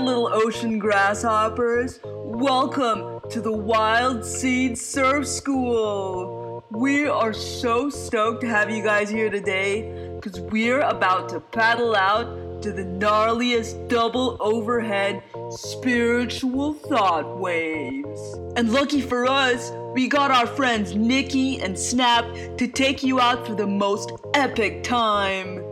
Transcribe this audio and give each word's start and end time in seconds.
little 0.00 0.30
ocean 0.32 0.78
grasshoppers. 0.78 2.00
Welcome 2.04 3.20
to 3.28 3.40
the 3.40 3.52
Wild 3.52 4.24
Seed 4.24 4.78
Surf 4.78 5.26
School. 5.26 6.64
We 6.70 7.06
are 7.06 7.34
so 7.34 7.90
stoked 7.90 8.40
to 8.40 8.48
have 8.48 8.70
you 8.70 8.82
guys 8.82 9.10
here 9.10 9.28
today 9.28 10.16
because 10.18 10.40
we're 10.40 10.80
about 10.80 11.28
to 11.30 11.40
paddle 11.40 11.94
out 11.94 12.62
to 12.62 12.72
the 12.72 12.82
gnarliest 12.82 13.88
double 13.88 14.38
overhead 14.40 15.22
spiritual 15.50 16.72
thought 16.74 17.38
waves. 17.38 18.38
And 18.56 18.72
lucky 18.72 19.02
for 19.02 19.26
us, 19.26 19.70
we 19.92 20.08
got 20.08 20.30
our 20.30 20.46
friends 20.46 20.94
Nicky 20.94 21.60
and 21.60 21.78
Snap 21.78 22.24
to 22.56 22.66
take 22.66 23.02
you 23.02 23.20
out 23.20 23.46
for 23.46 23.54
the 23.54 23.66
most 23.66 24.12
epic 24.32 24.82
time. 24.82 25.69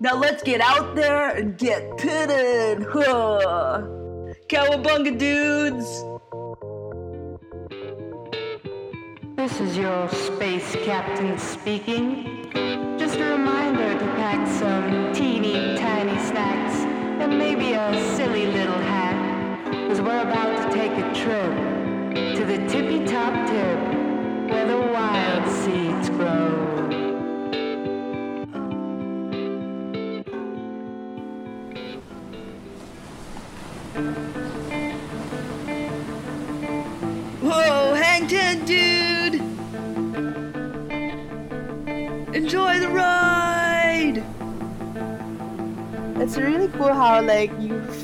Now 0.00 0.14
let's 0.14 0.44
get 0.44 0.60
out 0.60 0.94
there 0.94 1.30
and 1.30 1.58
get 1.58 1.98
pitted. 1.98 2.86
Huh. 2.88 3.82
Cowabunga 4.46 5.18
dudes! 5.18 6.04
This 9.36 9.60
is 9.60 9.76
your 9.76 10.08
space 10.08 10.76
captain 10.84 11.36
speaking. 11.36 12.48
Just 12.96 13.18
a 13.18 13.24
reminder 13.24 13.98
to 13.98 14.04
pack 14.14 14.46
some 14.46 15.12
teeny 15.12 15.76
tiny 15.76 16.16
snacks 16.28 16.76
and 17.20 17.36
maybe 17.36 17.72
a 17.72 18.14
silly 18.14 18.46
little 18.46 18.78
hat. 18.78 19.16
Cause 19.88 20.00
we're 20.00 20.22
about 20.22 20.62
to 20.62 20.78
take 20.78 20.92
a 20.92 21.12
trip 21.12 21.52
to 22.36 22.44
the 22.44 22.58
tippy 22.68 23.04
top 23.04 23.32
tip 23.48 23.80
where 24.48 24.66
the 24.68 24.78
wild 24.92 25.50
seeds 25.50 26.08
grow. 26.10 26.77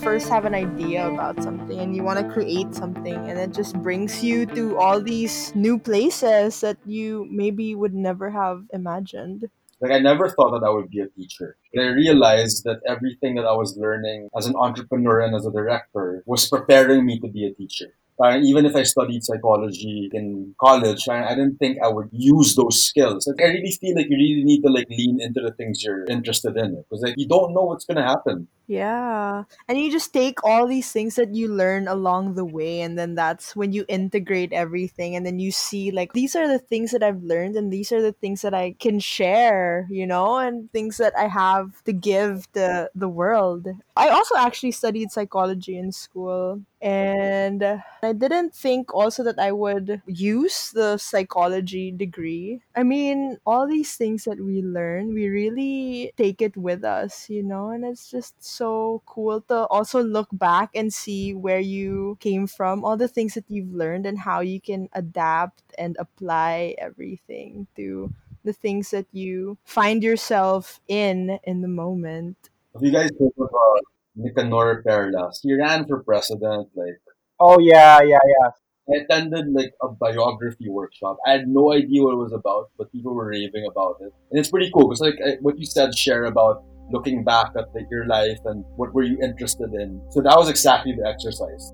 First 0.05 0.28
have 0.28 0.44
an 0.44 0.55
idea 0.55 1.08
about 1.08 1.42
something 1.42 1.80
and 1.80 1.97
you 1.97 2.02
want 2.02 2.20
to 2.20 2.30
create 2.30 2.74
something 2.74 3.16
and 3.16 3.38
it 3.38 3.55
just 3.55 3.74
brings 3.80 4.22
you 4.22 4.44
to 4.44 4.77
all 4.77 5.00
these 5.00 5.50
new 5.56 5.78
places 5.78 6.60
that 6.60 6.77
you 6.84 7.27
maybe 7.30 7.74
would 7.74 7.94
never 7.94 8.28
have 8.28 8.64
imagined. 8.75 9.48
Like 9.80 9.92
I 9.92 10.00
never 10.00 10.28
thought 10.28 10.50
that 10.52 10.62
I 10.62 10.69
would 10.69 10.91
be 10.91 11.00
a 11.00 11.08
teacher. 11.08 11.56
But 11.72 11.84
I 11.84 11.86
realized 11.86 12.64
that 12.64 12.80
everything 12.86 13.36
that 13.36 13.47
I 13.47 13.55
was 13.56 13.78
learning 13.78 14.28
as 14.36 14.44
an 14.44 14.56
entrepreneur 14.56 15.20
and 15.20 15.34
as 15.34 15.47
a 15.47 15.50
director 15.50 16.22
was 16.27 16.50
preparing 16.50 17.06
me 17.06 17.19
to 17.20 17.28
be 17.28 17.47
a 17.47 17.55
teacher. 17.55 17.94
Uh, 18.22 18.38
even 18.42 18.64
if 18.64 18.76
I 18.76 18.84
studied 18.84 19.24
psychology 19.24 20.08
in 20.12 20.54
college, 20.60 21.08
I, 21.08 21.24
I 21.24 21.34
didn't 21.34 21.56
think 21.56 21.78
I 21.82 21.88
would 21.88 22.08
use 22.12 22.54
those 22.54 22.84
skills. 22.84 23.28
I 23.40 23.44
really 23.44 23.72
feel 23.72 23.96
like 23.96 24.06
you 24.08 24.16
really 24.16 24.44
need 24.44 24.62
to 24.62 24.70
like 24.70 24.86
lean 24.88 25.20
into 25.20 25.40
the 25.40 25.52
things 25.52 25.82
you're 25.82 26.04
interested 26.04 26.56
in 26.56 26.76
because 26.76 27.02
like 27.02 27.14
you 27.16 27.26
don't 27.26 27.52
know 27.54 27.64
what's 27.64 27.84
gonna 27.84 28.06
happen. 28.06 28.48
Yeah. 28.66 29.44
And 29.68 29.78
you 29.78 29.92
just 29.92 30.12
take 30.14 30.42
all 30.42 30.66
these 30.66 30.90
things 30.90 31.16
that 31.16 31.34
you 31.34 31.48
learn 31.48 31.86
along 31.86 32.34
the 32.34 32.46
way 32.46 32.80
and 32.80 32.96
then 32.96 33.14
that's 33.14 33.54
when 33.54 33.72
you 33.72 33.84
integrate 33.88 34.52
everything 34.52 35.16
and 35.16 35.26
then 35.26 35.38
you 35.38 35.52
see 35.52 35.90
like 35.90 36.14
these 36.14 36.34
are 36.34 36.48
the 36.48 36.58
things 36.58 36.92
that 36.92 37.02
I've 37.02 37.22
learned 37.22 37.56
and 37.56 37.70
these 37.70 37.92
are 37.92 38.00
the 38.00 38.12
things 38.12 38.40
that 38.40 38.54
I 38.54 38.74
can 38.78 39.00
share, 39.00 39.86
you 39.90 40.06
know, 40.06 40.38
and 40.38 40.72
things 40.72 40.96
that 40.96 41.12
I 41.16 41.28
have 41.28 41.82
to 41.84 41.92
give 41.92 42.50
to 42.52 42.90
the 42.94 43.08
world. 43.08 43.68
I 43.97 44.09
also 44.09 44.34
actually 44.37 44.73
studied 44.73 45.12
psychology 45.12 45.78
in 45.78 45.92
school 45.92 46.62
and 46.83 47.62
I 48.03 48.12
didn't 48.12 48.53
think 48.53 48.92
also 48.92 49.23
that 49.23 49.39
I 49.39 49.53
would 49.53 50.03
use 50.06 50.72
the 50.72 50.99
psychology 50.99 51.93
degree. 51.93 52.60
I 52.75 52.83
mean, 52.83 53.38
all 53.47 53.69
these 53.69 53.94
things 53.94 54.25
that 54.25 54.41
we 54.41 54.62
learn, 54.62 55.15
we 55.15 55.28
really 55.28 56.12
take 56.16 56.43
it 56.43 56.56
with 56.56 56.83
us, 56.83 57.31
you 57.31 57.44
know, 57.44 57.71
and 57.71 57.84
it's 57.84 58.10
just 58.10 58.34
so 58.43 59.00
cool 59.06 59.43
to 59.43 59.66
also 59.69 60.03
look 60.03 60.28
back 60.33 60.71
and 60.75 60.93
see 60.93 61.33
where 61.33 61.60
you 61.60 62.19
came 62.19 62.49
from, 62.49 62.84
all 62.84 62.97
the 62.97 63.09
things 63.09 63.34
that 63.34 63.44
you've 63.49 63.72
learned, 63.72 64.06
and 64.06 64.19
how 64.19 64.41
you 64.41 64.60
can 64.60 64.88
adapt 64.93 65.62
and 65.78 65.97
apply 66.00 66.75
everything 66.78 67.69
to 67.77 68.12
the 68.43 68.53
things 68.53 68.91
that 68.91 69.06
you 69.12 69.56
find 69.65 70.03
yourself 70.03 70.81
in 70.88 71.38
in 71.44 71.62
the 71.62 71.69
moment. 71.69 72.50
Have 72.74 72.82
you 72.82 72.90
guys 72.90 73.08
heard 73.20 73.30
of 73.38 73.54
uh, 73.54 73.80
Nicanor 74.16 74.82
Perlas? 74.82 75.38
He 75.42 75.54
ran 75.54 75.86
for 75.86 76.02
president. 76.02 76.70
Like 76.74 76.98
Oh 77.38 77.60
yeah, 77.60 78.00
yeah, 78.02 78.18
yeah. 78.26 78.50
I 78.90 79.04
attended 79.04 79.46
like 79.52 79.72
a 79.80 79.88
biography 79.88 80.68
workshop. 80.68 81.18
I 81.24 81.32
had 81.32 81.46
no 81.46 81.72
idea 81.72 82.02
what 82.02 82.14
it 82.14 82.16
was 82.16 82.32
about, 82.32 82.70
but 82.76 82.90
people 82.90 83.14
were 83.14 83.28
raving 83.28 83.64
about 83.70 83.98
it, 84.00 84.12
and 84.30 84.40
it's 84.40 84.50
pretty 84.50 84.72
cool 84.74 84.88
because 84.88 85.00
like 85.00 85.14
I, 85.24 85.36
what 85.40 85.56
you 85.56 85.66
said, 85.66 85.96
share 85.96 86.24
about 86.24 86.64
looking 86.90 87.22
back 87.22 87.52
at 87.56 87.72
like, 87.76 87.86
your 87.92 88.06
life 88.06 88.40
and 88.44 88.64
what 88.74 88.92
were 88.92 89.04
you 89.04 89.18
interested 89.22 89.72
in. 89.72 90.02
So 90.10 90.20
that 90.22 90.36
was 90.36 90.50
exactly 90.50 90.96
the 90.98 91.08
exercise. 91.08 91.72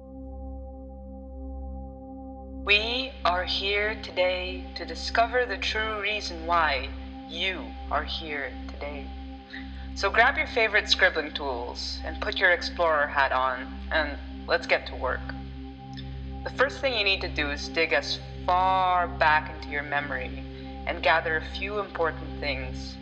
We 2.66 3.10
are 3.24 3.44
here 3.44 3.96
today 4.02 4.66
to 4.74 4.84
discover 4.84 5.46
the 5.46 5.56
true 5.56 6.02
reason 6.02 6.46
why 6.46 6.90
you 7.26 7.64
are 7.90 8.04
here 8.04 8.52
today. 8.68 9.06
So 10.00 10.08
grab 10.08 10.38
your 10.38 10.46
favorite 10.46 10.88
scribbling 10.88 11.32
tools 11.32 11.98
and 12.06 12.18
put 12.22 12.38
your 12.38 12.52
explorer 12.52 13.06
hat 13.06 13.32
on, 13.32 13.66
and 13.92 14.16
let's 14.46 14.66
get 14.66 14.86
to 14.86 14.96
work. 14.96 15.20
The 16.42 16.48
first 16.56 16.80
thing 16.80 16.96
you 16.96 17.04
need 17.04 17.20
to 17.20 17.28
do 17.28 17.50
is 17.50 17.68
dig 17.68 17.92
as 17.92 18.18
far 18.46 19.08
back 19.08 19.54
into 19.54 19.68
your 19.68 19.82
memory 19.82 20.42
and 20.86 21.02
gather 21.02 21.36
a 21.36 21.44
few 21.44 21.80
important 21.80 22.40
things. 22.40 22.96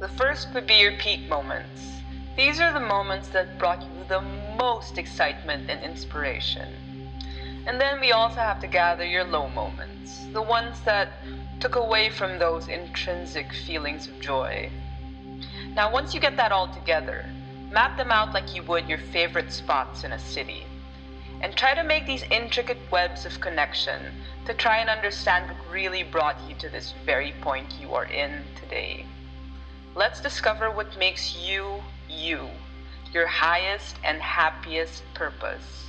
The 0.00 0.08
first 0.08 0.52
would 0.52 0.66
be 0.66 0.74
your 0.74 0.92
peak 0.98 1.30
moments. 1.30 1.80
These 2.36 2.60
are 2.60 2.74
the 2.74 2.78
moments 2.78 3.28
that 3.28 3.58
brought 3.58 3.80
you 3.80 4.04
the 4.06 4.20
most 4.58 4.98
excitement 4.98 5.70
and 5.70 5.82
inspiration. 5.82 6.68
And 7.66 7.80
then 7.80 8.02
we 8.02 8.12
also 8.12 8.40
have 8.40 8.60
to 8.60 8.66
gather 8.66 9.06
your 9.06 9.24
low 9.24 9.48
moments, 9.48 10.26
the 10.34 10.42
ones 10.42 10.78
that 10.82 11.08
took 11.58 11.76
away 11.76 12.10
from 12.10 12.38
those 12.38 12.68
intrinsic 12.68 13.50
feelings 13.50 14.08
of 14.08 14.20
joy. 14.20 14.70
Now, 15.74 15.92
once 15.92 16.14
you 16.14 16.20
get 16.20 16.36
that 16.36 16.52
all 16.52 16.68
together, 16.68 17.26
map 17.72 17.96
them 17.96 18.12
out 18.12 18.32
like 18.32 18.54
you 18.54 18.62
would 18.62 18.88
your 18.88 18.98
favorite 18.98 19.50
spots 19.50 20.04
in 20.04 20.12
a 20.12 20.18
city. 20.18 20.64
And 21.40 21.56
try 21.56 21.74
to 21.74 21.82
make 21.82 22.06
these 22.06 22.22
intricate 22.30 22.78
webs 22.92 23.26
of 23.26 23.40
connection 23.40 24.00
to 24.46 24.54
try 24.54 24.78
and 24.78 24.88
understand 24.88 25.50
what 25.50 25.72
really 25.72 26.04
brought 26.04 26.36
you 26.48 26.54
to 26.60 26.68
this 26.68 26.94
very 27.04 27.32
point 27.40 27.72
you 27.80 27.92
are 27.92 28.04
in 28.04 28.44
today. 28.60 29.04
Let's 29.96 30.20
discover 30.20 30.70
what 30.70 30.96
makes 30.96 31.36
you 31.36 31.82
you, 32.08 32.48
your 33.12 33.26
highest 33.26 33.96
and 34.04 34.22
happiest 34.22 35.02
purpose. 35.14 35.86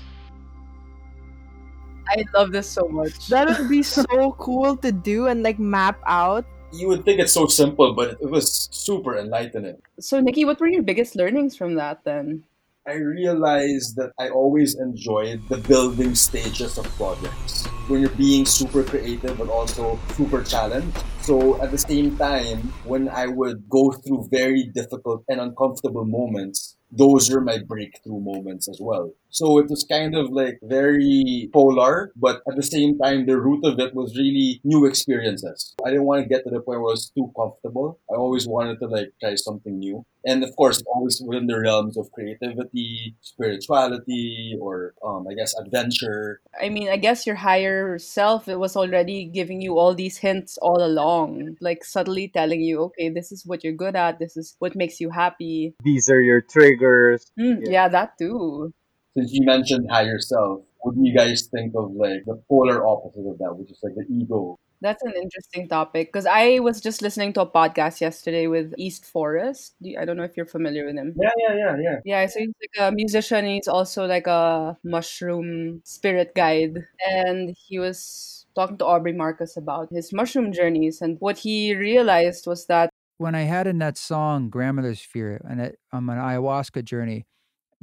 I 2.08 2.24
love 2.34 2.52
this 2.52 2.70
so 2.70 2.88
much. 2.88 3.28
That 3.28 3.48
would 3.48 3.70
be 3.70 3.84
so 3.84 4.32
cool 4.40 4.78
to 4.78 4.92
do 4.92 5.28
and 5.28 5.44
like 5.44 5.60
map 5.60 6.00
out. 6.08 6.46
You 6.72 6.88
would 6.90 7.06
think 7.06 7.20
it's 7.20 7.34
so 7.34 7.48
simple, 7.48 7.94
but 7.94 8.18
it 8.22 8.30
was 8.30 8.70
super 8.72 9.18
enlightening. 9.18 9.82
So, 10.00 10.20
Nicky, 10.20 10.46
what 10.46 10.60
were 10.60 10.68
your 10.68 10.84
biggest 10.84 11.16
learnings 11.16 11.56
from 11.56 11.76
that 11.76 12.04
then? 12.04 12.44
I 12.88 12.98
realized 12.98 13.96
that 13.96 14.12
I 14.20 14.30
always 14.30 14.76
enjoyed 14.76 15.42
the 15.50 15.58
building 15.58 16.14
stages 16.14 16.78
of 16.78 16.86
projects 16.98 17.66
when 17.88 18.02
you're 18.02 18.12
being 18.12 18.46
super 18.46 18.84
creative 18.84 19.40
but 19.40 19.50
also 19.50 19.98
super 20.14 20.44
challenged. 20.44 20.96
So 21.22 21.60
at 21.64 21.72
the 21.72 21.80
same 21.80 22.16
time, 22.16 22.72
when 22.84 23.10
I 23.10 23.26
would 23.26 23.68
go 23.70 23.92
through 23.92 24.28
very 24.30 24.66
difficult 24.66 25.24
and 25.30 25.42
uncomfortable 25.42 26.06
moments, 26.06 26.78
those 26.92 27.32
are 27.34 27.42
my 27.42 27.58
breakthrough 27.58 28.20
moments 28.20 28.68
as 28.70 28.78
well. 28.80 29.12
So 29.36 29.60
it 29.60 29.68
was 29.70 29.84
kind 29.84 30.16
of 30.16 30.32
like 30.32 30.60
very 30.64 31.50
polar, 31.52 32.14
but 32.16 32.42
at 32.48 32.56
the 32.56 32.64
same 32.64 32.98
time, 32.98 33.26
the 33.26 33.38
root 33.38 33.66
of 33.66 33.78
it 33.80 33.94
was 33.94 34.16
really 34.16 34.62
new 34.64 34.86
experiences. 34.86 35.76
I 35.86 35.90
didn't 35.90 36.06
want 36.06 36.24
to 36.24 36.30
get 36.30 36.46
to 36.46 36.50
the 36.50 36.62
point 36.62 36.80
where 36.80 36.92
I 36.92 36.96
was 36.96 37.12
too 37.12 37.34
comfortable. 37.38 38.00
I 38.10 38.16
always 38.16 38.48
wanted 38.48 38.80
to 38.80 38.88
like 38.88 39.12
try 39.22 39.36
something 39.36 39.78
new. 39.78 40.06
And 40.24 40.42
of 40.42 40.56
course, 40.56 40.82
always 40.88 41.22
within 41.22 41.48
the 41.48 41.60
realms 41.60 41.98
of 41.98 42.10
creativity, 42.14 43.18
spirituality, 43.20 44.58
or 44.58 44.94
um, 45.06 45.28
I 45.30 45.34
guess 45.34 45.54
adventure. 45.60 46.40
I 46.60 46.70
mean, 46.70 46.88
I 46.88 46.96
guess 46.96 47.28
your 47.28 47.36
higher 47.36 48.00
self 48.00 48.48
it 48.48 48.58
was 48.58 48.78
already 48.78 49.26
giving 49.26 49.60
you 49.60 49.78
all 49.78 49.94
these 49.94 50.18
hints 50.18 50.58
all 50.62 50.82
along, 50.82 51.58
like 51.60 51.84
subtly 51.84 52.30
telling 52.30 52.62
you, 52.62 52.84
okay, 52.84 53.10
this 53.10 53.34
is 53.34 53.46
what 53.46 53.66
you're 53.66 53.74
good 53.74 53.98
at, 53.98 54.18
this 54.18 54.38
is 54.38 54.56
what 54.60 54.78
makes 54.78 55.02
you 55.02 55.10
happy. 55.10 55.76
These 55.84 56.10
are 56.10 56.22
your 56.22 56.40
triggers. 56.40 57.26
Mm, 57.38 57.68
yeah, 57.70 57.90
that 57.90 58.18
too. 58.18 58.74
Since 59.18 59.32
you 59.34 59.46
mentioned 59.46 59.88
higher 59.90 60.20
self, 60.20 60.62
what 60.80 60.96
do 60.96 61.02
you 61.04 61.16
guys 61.16 61.48
think 61.52 61.74
of 61.76 61.92
like 61.94 62.26
the 62.26 62.42
polar 62.50 62.86
opposite 62.86 63.26
of 63.26 63.38
that, 63.40 63.56
which 63.56 63.72
is 63.72 63.80
like 63.82 63.96
the 63.96 64.06
ego? 64.14 64.58
That's 64.82 65.02
an 65.04 65.14
interesting 65.16 65.68
topic 65.68 66.10
because 66.10 66.26
I 66.26 66.60
was 66.60 66.82
just 66.82 67.02
listening 67.02 67.34
to 67.34 67.42
a 67.42 67.50
podcast 67.50 68.02
yesterday 68.02 68.48
with 68.48 68.74
East 68.78 69.06
Forest. 69.06 69.74
I 69.98 70.06
don't 70.06 70.18
know 70.18 70.24
if 70.24 70.36
you're 70.36 70.46
familiar 70.46 70.86
with 70.86 70.96
him. 70.96 71.16
Yeah, 71.20 71.32
yeah, 71.38 71.56
yeah, 71.56 71.76
yeah. 71.82 71.96
Yeah, 72.04 72.26
so 72.28 72.40
he's 72.40 72.54
like 72.62 72.92
a 72.92 72.92
musician. 72.94 73.46
He's 73.46 73.68
also 73.70 74.06
like 74.06 74.28
a 74.28 74.78
mushroom 74.84 75.82
spirit 75.86 76.36
guide. 76.36 76.86
And 77.08 77.56
he 77.58 77.80
was 77.80 78.46
talking 78.54 78.78
to 78.78 78.86
Aubrey 78.86 79.14
Marcus 79.14 79.58
about 79.58 79.90
his 79.92 80.12
mushroom 80.14 80.52
journeys. 80.52 81.02
And 81.02 81.18
what 81.20 81.40
he 81.40 81.74
realized 81.74 82.46
was 82.46 82.68
that 82.68 82.90
when 83.18 83.34
I 83.34 83.44
had 83.44 83.66
in 83.66 83.80
that 83.80 83.98
song 83.98 84.50
Grandmother's 84.50 85.00
Fear 85.00 85.42
and 85.50 85.62
it, 85.62 85.80
on 85.94 86.10
an 86.10 86.18
ayahuasca 86.18 86.84
journey, 86.84 87.26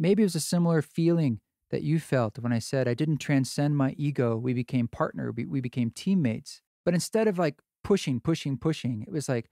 maybe 0.02 0.22
it 0.22 0.26
was 0.26 0.34
a 0.34 0.40
similar 0.40 0.82
feeling 0.82 1.40
that 1.70 1.82
you 1.82 2.00
felt 2.00 2.38
when 2.40 2.52
I 2.52 2.58
said 2.58 2.86
I 2.86 2.94
didn't 2.94 3.18
transcend 3.18 3.76
my 3.76 3.94
ego. 3.96 4.36
We 4.36 4.52
became 4.52 4.88
partner. 4.88 5.32
We, 5.32 5.46
we 5.46 5.60
became 5.60 5.90
teammates. 5.90 6.60
But 6.84 6.94
instead 6.94 7.28
of 7.28 7.38
like 7.38 7.60
pushing, 7.84 8.20
pushing, 8.20 8.58
pushing, 8.58 9.04
it 9.06 9.12
was 9.12 9.28
like, 9.28 9.48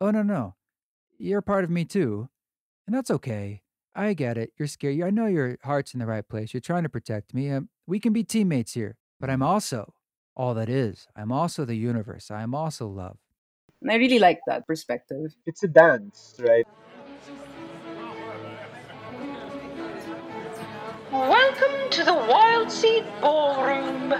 oh 0.00 0.10
no, 0.10 0.22
no, 0.22 0.54
you're 1.18 1.40
part 1.40 1.64
of 1.64 1.70
me 1.70 1.84
too, 1.84 2.28
and 2.86 2.94
that's 2.94 3.10
okay. 3.10 3.62
I 3.94 4.12
get 4.12 4.36
it. 4.36 4.52
You're 4.58 4.68
scared. 4.68 5.00
I 5.02 5.10
know 5.10 5.26
your 5.26 5.56
heart's 5.64 5.94
in 5.94 6.00
the 6.00 6.06
right 6.06 6.28
place. 6.28 6.52
You're 6.52 6.60
trying 6.60 6.82
to 6.82 6.90
protect 6.90 7.32
me. 7.32 7.50
Um, 7.50 7.70
we 7.86 7.98
can 7.98 8.12
be 8.12 8.22
teammates 8.22 8.74
here. 8.74 8.98
But 9.18 9.30
I'm 9.30 9.42
also 9.42 9.94
all 10.36 10.52
that 10.54 10.68
is. 10.68 11.08
I'm 11.16 11.32
also 11.32 11.64
the 11.64 11.76
universe. 11.76 12.30
I 12.30 12.42
am 12.42 12.54
also 12.54 12.86
love. 12.86 13.16
and 13.80 13.90
I 13.90 13.94
really 13.94 14.18
like 14.18 14.40
that 14.46 14.66
perspective. 14.66 15.34
It's 15.46 15.62
a 15.62 15.68
dance, 15.68 16.36
right? 16.40 16.66
Welcome 21.58 21.90
to 21.90 22.04
the 22.04 22.12
Wild 22.12 22.70
Seed 22.70 23.04
Ballroom, 23.22 24.12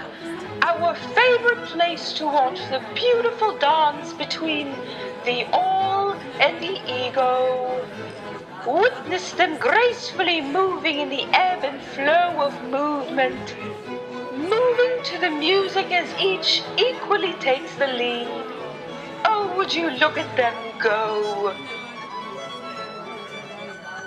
our 0.63 0.95
favorite 0.95 1.65
place 1.65 2.13
to 2.13 2.25
watch 2.25 2.57
the 2.71 2.83
beautiful 2.95 3.55
dance 3.59 4.11
between 4.13 4.73
the 5.23 5.45
all 5.51 6.13
and 6.39 6.59
the 6.59 6.81
ego. 6.87 7.85
Witness 8.65 9.33
them 9.33 9.57
gracefully 9.59 10.41
moving 10.41 10.99
in 10.99 11.09
the 11.09 11.25
ebb 11.33 11.63
and 11.63 11.79
flow 11.81 12.41
of 12.41 12.53
movement, 12.71 13.55
moving 14.35 15.03
to 15.03 15.19
the 15.19 15.29
music 15.29 15.91
as 15.91 16.09
each 16.19 16.63
equally 16.77 17.33
takes 17.33 17.75
the 17.75 17.87
lead. 17.87 18.27
Oh, 19.25 19.53
would 19.57 19.73
you 19.73 19.91
look 19.91 20.17
at 20.17 20.35
them 20.37 20.55
go? 20.79 21.55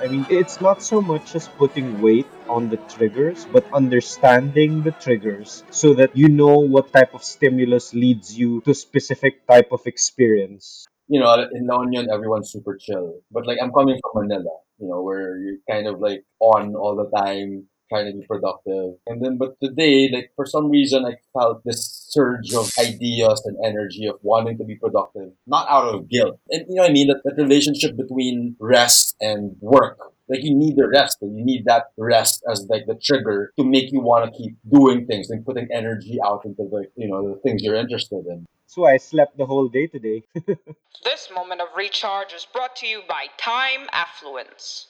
I 0.02 0.08
mean, 0.08 0.26
it's 0.31 0.61
not 0.61 0.82
so 0.82 1.00
much 1.00 1.35
as 1.35 1.49
putting 1.49 2.00
weight 2.00 2.26
on 2.49 2.70
the 2.70 2.79
triggers, 2.88 3.44
but 3.52 3.70
understanding 3.73 4.82
the 4.82 4.93
triggers 4.93 5.62
so 5.70 5.93
that 5.94 6.17
you 6.17 6.29
know 6.29 6.58
what 6.58 6.93
type 6.93 7.12
of 7.14 7.23
stimulus 7.23 7.93
leads 7.93 8.37
you 8.37 8.62
to 8.62 8.73
specific 8.73 9.47
type 9.47 9.73
of 9.73 9.87
experience. 9.87 10.87
You 11.08 11.20
know, 11.20 11.47
in 11.52 11.67
La 11.67 11.82
Union, 11.82 12.08
everyone's 12.11 12.50
super 12.50 12.76
chill. 12.81 13.20
But 13.31 13.47
like, 13.47 13.58
I'm 13.61 13.73
coming 13.73 13.99
from 14.00 14.26
Manila, 14.26 14.56
you 14.79 14.88
know, 14.88 15.02
where 15.02 15.37
you're 15.38 15.61
kind 15.69 15.87
of 15.87 16.00
like 16.00 16.25
on 16.41 16.75
all 16.75 16.96
the 16.96 17.11
time, 17.14 17.67
trying 17.91 18.06
to 18.11 18.19
be 18.19 18.25
productive. 18.26 18.94
And 19.06 19.23
then, 19.23 19.37
but 19.37 19.61
today, 19.62 20.08
like, 20.11 20.31
for 20.35 20.46
some 20.46 20.70
reason, 20.70 21.05
I 21.05 21.17
felt 21.37 21.62
this 21.64 22.00
surge 22.10 22.52
of 22.54 22.70
ideas 22.78 23.42
and 23.44 23.56
energy 23.64 24.06
of 24.06 24.16
wanting 24.22 24.58
to 24.58 24.64
be 24.64 24.76
productive, 24.76 25.30
not 25.46 25.68
out 25.68 25.94
of 25.94 26.08
guilt. 26.08 26.38
And 26.50 26.66
you 26.68 26.76
know 26.76 26.82
what 26.82 26.90
I 26.90 26.92
mean? 26.92 27.08
That, 27.08 27.22
that 27.24 27.42
relationship 27.42 27.96
between 27.96 28.56
rest 28.60 29.16
and 29.20 29.56
work. 29.60 29.98
Like 30.28 30.44
you 30.44 30.54
need 30.54 30.76
the 30.76 30.88
rest, 30.88 31.18
and 31.22 31.36
you 31.36 31.44
need 31.44 31.64
that 31.66 31.86
rest 31.96 32.44
as 32.48 32.64
like 32.68 32.86
the 32.86 32.94
trigger 32.94 33.52
to 33.58 33.64
make 33.64 33.90
you 33.90 34.00
want 34.00 34.32
to 34.32 34.38
keep 34.38 34.56
doing 34.70 35.04
things 35.06 35.28
and 35.28 35.44
putting 35.44 35.66
energy 35.72 36.18
out 36.24 36.42
into 36.44 36.68
the 36.70 36.84
you 36.94 37.08
know 37.08 37.34
the 37.34 37.40
things 37.40 37.62
you're 37.64 37.74
interested 37.74 38.24
in. 38.26 38.46
So 38.66 38.84
I 38.84 38.98
slept 38.98 39.36
the 39.36 39.46
whole 39.46 39.68
day 39.68 39.88
today. 39.88 40.22
This 41.02 41.30
moment 41.34 41.60
of 41.60 41.68
recharge 41.74 42.32
is 42.32 42.44
brought 42.44 42.76
to 42.76 42.86
you 42.86 43.02
by 43.08 43.26
Time 43.38 43.88
Affluence. 43.90 44.88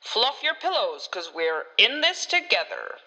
Fluff 0.00 0.42
your 0.42 0.54
pillows, 0.54 1.08
because 1.08 1.32
we're 1.34 1.64
in 1.78 2.02
this 2.02 2.26
together. 2.26 2.98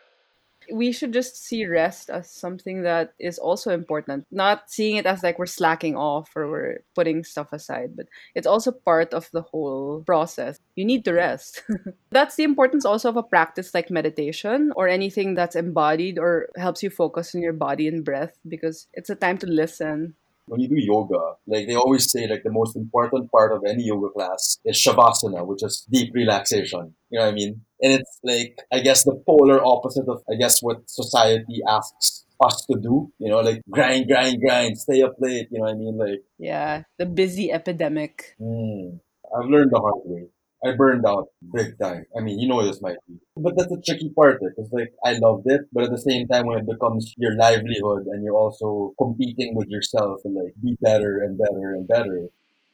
We 0.72 0.92
should 0.92 1.14
just 1.14 1.38
see 1.38 1.66
rest 1.66 2.10
as 2.10 2.30
something 2.30 2.84
that 2.84 3.14
is 3.20 3.40
also 3.40 3.74
important. 3.74 4.26
Not 4.32 4.70
seeing 4.70 4.98
it 4.98 5.06
as 5.06 5.24
like 5.24 5.40
we're 5.40 5.46
slacking 5.46 5.96
off 5.96 6.30
or 6.36 6.50
we're 6.50 6.78
putting 6.96 7.24
stuff 7.24 7.52
aside 7.52 7.96
but 7.96 8.08
it's 8.36 8.48
also 8.48 8.72
part 8.72 9.14
of 9.14 9.30
the 9.32 9.42
whole 9.42 10.04
process. 10.06 10.60
You 10.76 10.86
need 10.86 11.06
to 11.06 11.14
rest. 11.14 11.64
That's 12.12 12.36
the 12.36 12.44
importance 12.44 12.86
also 12.86 13.10
of 13.10 13.18
a 13.18 13.24
practice 13.24 13.74
like 13.74 13.90
meditation 13.90 14.72
or 14.76 14.88
anything 14.88 15.36
that's 15.36 15.56
embodied 15.56 16.18
or 16.20 16.50
helps 16.58 16.84
you 16.84 16.90
focus 16.90 17.36
on 17.36 17.42
your 17.42 17.54
body 17.54 17.88
and 17.88 18.04
breath 18.04 18.38
because 18.48 18.88
it's 18.94 19.10
a 19.10 19.16
time 19.16 19.38
to 19.40 19.48
listen 19.48 20.16
when 20.50 20.62
you 20.62 20.68
do 20.68 20.76
yoga, 20.78 21.36
like 21.48 21.68
they 21.68 21.76
always 21.76 22.12
say, 22.12 22.28
like 22.28 22.44
the 22.44 22.52
most 22.52 22.76
important 22.76 23.32
part 23.32 23.52
of 23.52 23.64
any 23.68 23.84
yoga 23.84 24.10
class 24.10 24.60
is 24.66 24.78
shavasana, 24.78 25.46
which 25.46 25.64
is 25.64 25.86
deep 25.92 26.14
relaxation. 26.14 26.94
You 27.10 27.20
know 27.20 27.26
what 27.26 27.32
I 27.32 27.36
mean? 27.36 27.62
And 27.82 27.94
it's 27.94 28.20
like, 28.24 28.58
I 28.72 28.80
guess 28.80 29.04
the 29.04 29.16
polar 29.26 29.64
opposite 29.64 30.08
of, 30.08 30.22
I 30.30 30.36
guess, 30.36 30.62
what 30.62 30.90
society 30.90 31.62
asks 31.68 32.26
us 32.42 32.66
to 32.66 32.78
do. 32.80 33.12
You 33.20 33.30
know, 33.30 33.40
like 33.40 33.62
grind, 33.70 34.08
grind, 34.08 34.42
grind, 34.42 34.78
stay 34.78 35.02
up 35.02 35.16
late. 35.20 35.48
You 35.52 35.60
know 35.60 35.66
what 35.66 35.76
I 35.76 35.78
mean? 35.78 35.98
Like, 35.98 36.22
yeah 36.38 36.84
the 36.98 37.06
busy 37.06 37.52
epidemic 37.52 38.36
mm, 38.40 39.00
I've 39.36 39.50
learned 39.50 39.72
the 39.72 39.80
hard 39.80 40.02
way. 40.06 40.28
I 40.66 40.76
burned 40.76 41.06
out 41.06 41.28
big 41.54 41.78
time. 41.80 42.06
I 42.18 42.22
mean, 42.22 42.40
you 42.40 42.48
know 42.48 42.64
this 42.66 42.82
might 42.82 42.98
be. 43.08 43.16
But 43.38 43.56
that's 43.56 43.70
the 43.70 43.82
tricky 43.86 44.10
part 44.16 44.42
eh, 44.44 44.48
because 44.50 44.72
like 44.74 44.92
I 45.06 45.14
loved 45.14 45.46
it, 45.48 45.62
but 45.72 45.86
at 45.86 45.92
the 45.92 45.98
same 46.02 46.28
time 46.28 46.46
when 46.48 46.60
it 46.60 46.68
becomes 46.68 47.14
your 47.18 47.36
livelihood 47.36 48.08
and 48.08 48.24
you're 48.24 48.36
also 48.36 48.94
competing 48.98 49.56
with 49.56 49.70
yourself 49.70 50.22
and 50.26 50.36
like 50.36 50.54
be 50.62 50.76
better 50.82 51.20
and 51.24 51.38
better 51.38 51.74
and 51.74 51.88
better. 51.88 52.28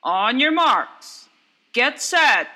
on 0.03 0.39
your 0.39 0.51
marks 0.51 1.29
get 1.73 1.99
set 2.01 2.47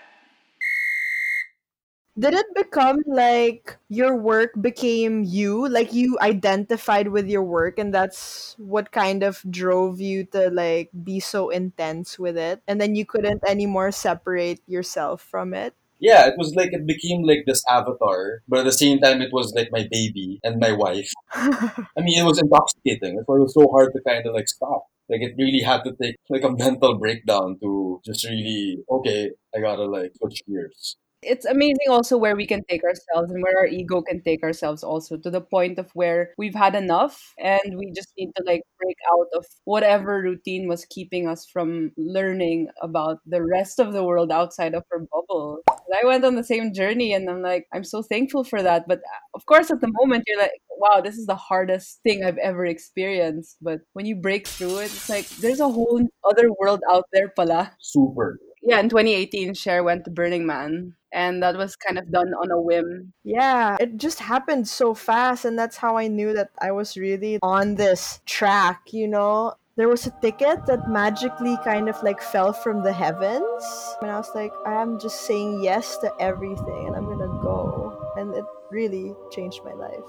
Did 2.17 2.33
it 2.33 2.47
become 2.56 3.03
like 3.07 3.77
your 3.88 4.15
work 4.15 4.51
became 4.59 5.23
you? 5.23 5.67
Like 5.67 5.94
you 5.94 6.17
identified 6.21 7.09
with 7.09 7.27
your 7.29 7.44
work 7.44 7.79
and 7.79 7.94
that's 7.94 8.56
what 8.57 8.91
kind 8.91 9.23
of 9.23 9.44
drove 9.50 10.01
you 10.01 10.25
to 10.33 10.50
like 10.50 10.89
be 11.03 11.19
so 11.19 11.50
intense 11.50 12.19
with 12.19 12.38
it 12.38 12.61
and 12.67 12.79
then 12.81 12.95
you 12.95 13.06
couldn't 13.06 13.44
anymore 13.47 13.91
separate 13.91 14.59
yourself 14.67 15.21
from 15.21 15.53
it? 15.53 15.73
Yeah, 16.00 16.27
it 16.27 16.35
was 16.38 16.56
like 16.56 16.71
it 16.71 16.88
became 16.88 17.23
like 17.23 17.44
this 17.45 17.61
avatar, 17.69 18.41
but 18.47 18.59
at 18.59 18.65
the 18.65 18.71
same 18.71 19.00
time 19.00 19.21
it 19.21 19.33
was 19.33 19.53
like 19.53 19.67
my 19.71 19.85
baby 19.91 20.39
and 20.44 20.59
my 20.59 20.71
wife. 20.71 21.12
I 21.33 22.00
mean, 22.00 22.19
it 22.19 22.25
was 22.25 22.39
intoxicating. 22.39 23.15
That's 23.15 23.27
why 23.27 23.35
it 23.35 23.47
was 23.47 23.53
so 23.53 23.67
hard 23.69 23.91
to 23.94 24.01
kind 24.07 24.25
of 24.25 24.33
like 24.33 24.47
stop. 24.47 24.88
Like 25.09 25.21
it 25.21 25.35
really 25.38 25.59
had 25.59 25.83
to 25.83 25.94
take 26.01 26.15
like 26.29 26.44
a 26.44 26.51
mental 26.57 26.97
breakdown 26.97 27.57
to 27.62 28.00
just 28.05 28.23
really 28.25 28.79
okay, 28.89 29.31
I 29.53 29.59
gotta 29.59 29.83
like 29.83 30.12
switch 30.15 30.41
gears. 30.47 30.95
It's 31.21 31.45
amazing 31.45 31.89
also 31.89 32.18
where 32.18 32.36
we 32.36 32.48
can 32.48 32.63
take 32.69 32.83
ourselves 32.83 33.32
and 33.32 33.43
where 33.43 33.58
our 33.58 33.65
ego 33.65 34.01
can 34.01 34.22
take 34.22 34.41
ourselves 34.43 34.84
also 34.84 35.17
to 35.17 35.29
the 35.29 35.41
point 35.41 35.77
of 35.77 35.89
where 35.93 36.34
we've 36.38 36.55
had 36.55 36.75
enough 36.75 37.34
and 37.38 37.77
we 37.77 37.91
just 37.91 38.10
need 38.17 38.32
to 38.38 38.43
like 38.46 38.62
break 38.79 38.96
out 39.13 39.27
of 39.34 39.46
whatever 39.65 40.22
routine 40.22 40.67
was 40.67 40.86
keeping 40.86 41.27
us 41.27 41.46
from 41.46 41.91
learning 41.98 42.67
about 42.82 43.20
the 43.25 43.43
rest 43.43 43.79
of 43.79 43.91
the 43.93 44.03
world 44.03 44.32
outside 44.32 44.74
of 44.74 44.84
our 44.91 45.00
bubble. 45.12 45.60
I 45.70 46.05
went 46.05 46.24
on 46.24 46.36
the 46.36 46.43
same 46.43 46.74
journey 46.74 47.13
and 47.13 47.29
I'm 47.29 47.41
like, 47.41 47.67
I'm 47.74 47.84
so 47.84 48.01
thankful 48.01 48.43
for 48.43 48.62
that. 48.63 48.88
But 48.88 49.00
uh, 49.00 49.20
of 49.34 49.46
course, 49.46 49.72
at 49.72 49.82
the 49.82 49.91
moment, 50.00 50.24
you're 50.27 50.39
like, 50.39 50.51
wow, 50.77 51.01
this 51.01 51.17
is 51.17 51.25
the 51.25 51.36
hardest 51.36 52.00
thing 52.03 52.24
I've 52.24 52.38
ever 52.38 52.65
experienced. 52.65 53.58
But 53.62 53.82
when 53.93 54.05
you 54.05 54.15
break 54.15 54.48
through 54.48 54.79
it, 54.79 54.86
it's 54.86 55.10
like, 55.10 55.27
there's 55.41 55.60
a 55.60 55.67
whole 55.67 56.01
other 56.24 56.50
world 56.60 56.82
out 56.91 57.05
there, 57.12 57.29
pala 57.29 57.74
Super. 57.79 58.39
yeah, 58.62 58.79
in 58.79 58.88
2018, 58.89 59.53
Cher 59.55 59.84
went 59.84 60.05
to 60.05 60.12
Burning 60.12 60.46
Man, 60.46 60.93
and 61.12 61.42
that 61.44 61.56
was 61.58 61.75
kind 61.75 61.98
of 61.98 62.12
done 62.12 62.34
on 62.34 62.51
a 62.51 62.62
whim. 62.62 63.13
Yeah, 63.24 63.78
it 63.80 63.98
just 63.98 64.20
happened 64.20 64.68
so 64.68 64.94
fast, 64.94 65.46
and 65.46 65.58
that's 65.58 65.78
how 65.78 65.98
I 65.98 66.08
knew 66.08 66.34
that 66.34 66.50
I 66.62 66.72
was 66.72 66.98
really 66.98 67.39
on 67.42 67.75
this 67.75 68.22
track, 68.25 68.94
you 68.94 69.08
know? 69.08 69.54
There 69.75 69.88
was 69.88 70.06
a 70.08 70.12
ticket 70.22 70.66
that 70.66 70.89
magically 70.89 71.58
kind 71.63 71.88
of 71.88 71.96
like 72.04 72.22
fell 72.22 72.51
from 72.51 72.84
the 72.84 72.92
heavens. 72.92 73.63
And 74.01 74.12
I 74.12 74.18
was 74.18 74.30
like, 74.36 74.51
I 74.66 74.82
am 74.82 75.00
just 75.00 75.22
saying 75.22 75.63
yes 75.63 75.98
to 76.00 76.12
everything, 76.20 76.88
and 76.88 76.96
I'm 76.96 77.06
gonna 77.06 77.39
go. 77.42 78.13
And 78.18 78.36
it 78.36 78.44
really 78.72 79.13
changed 79.32 79.62
my 79.63 79.74
life. 79.74 80.04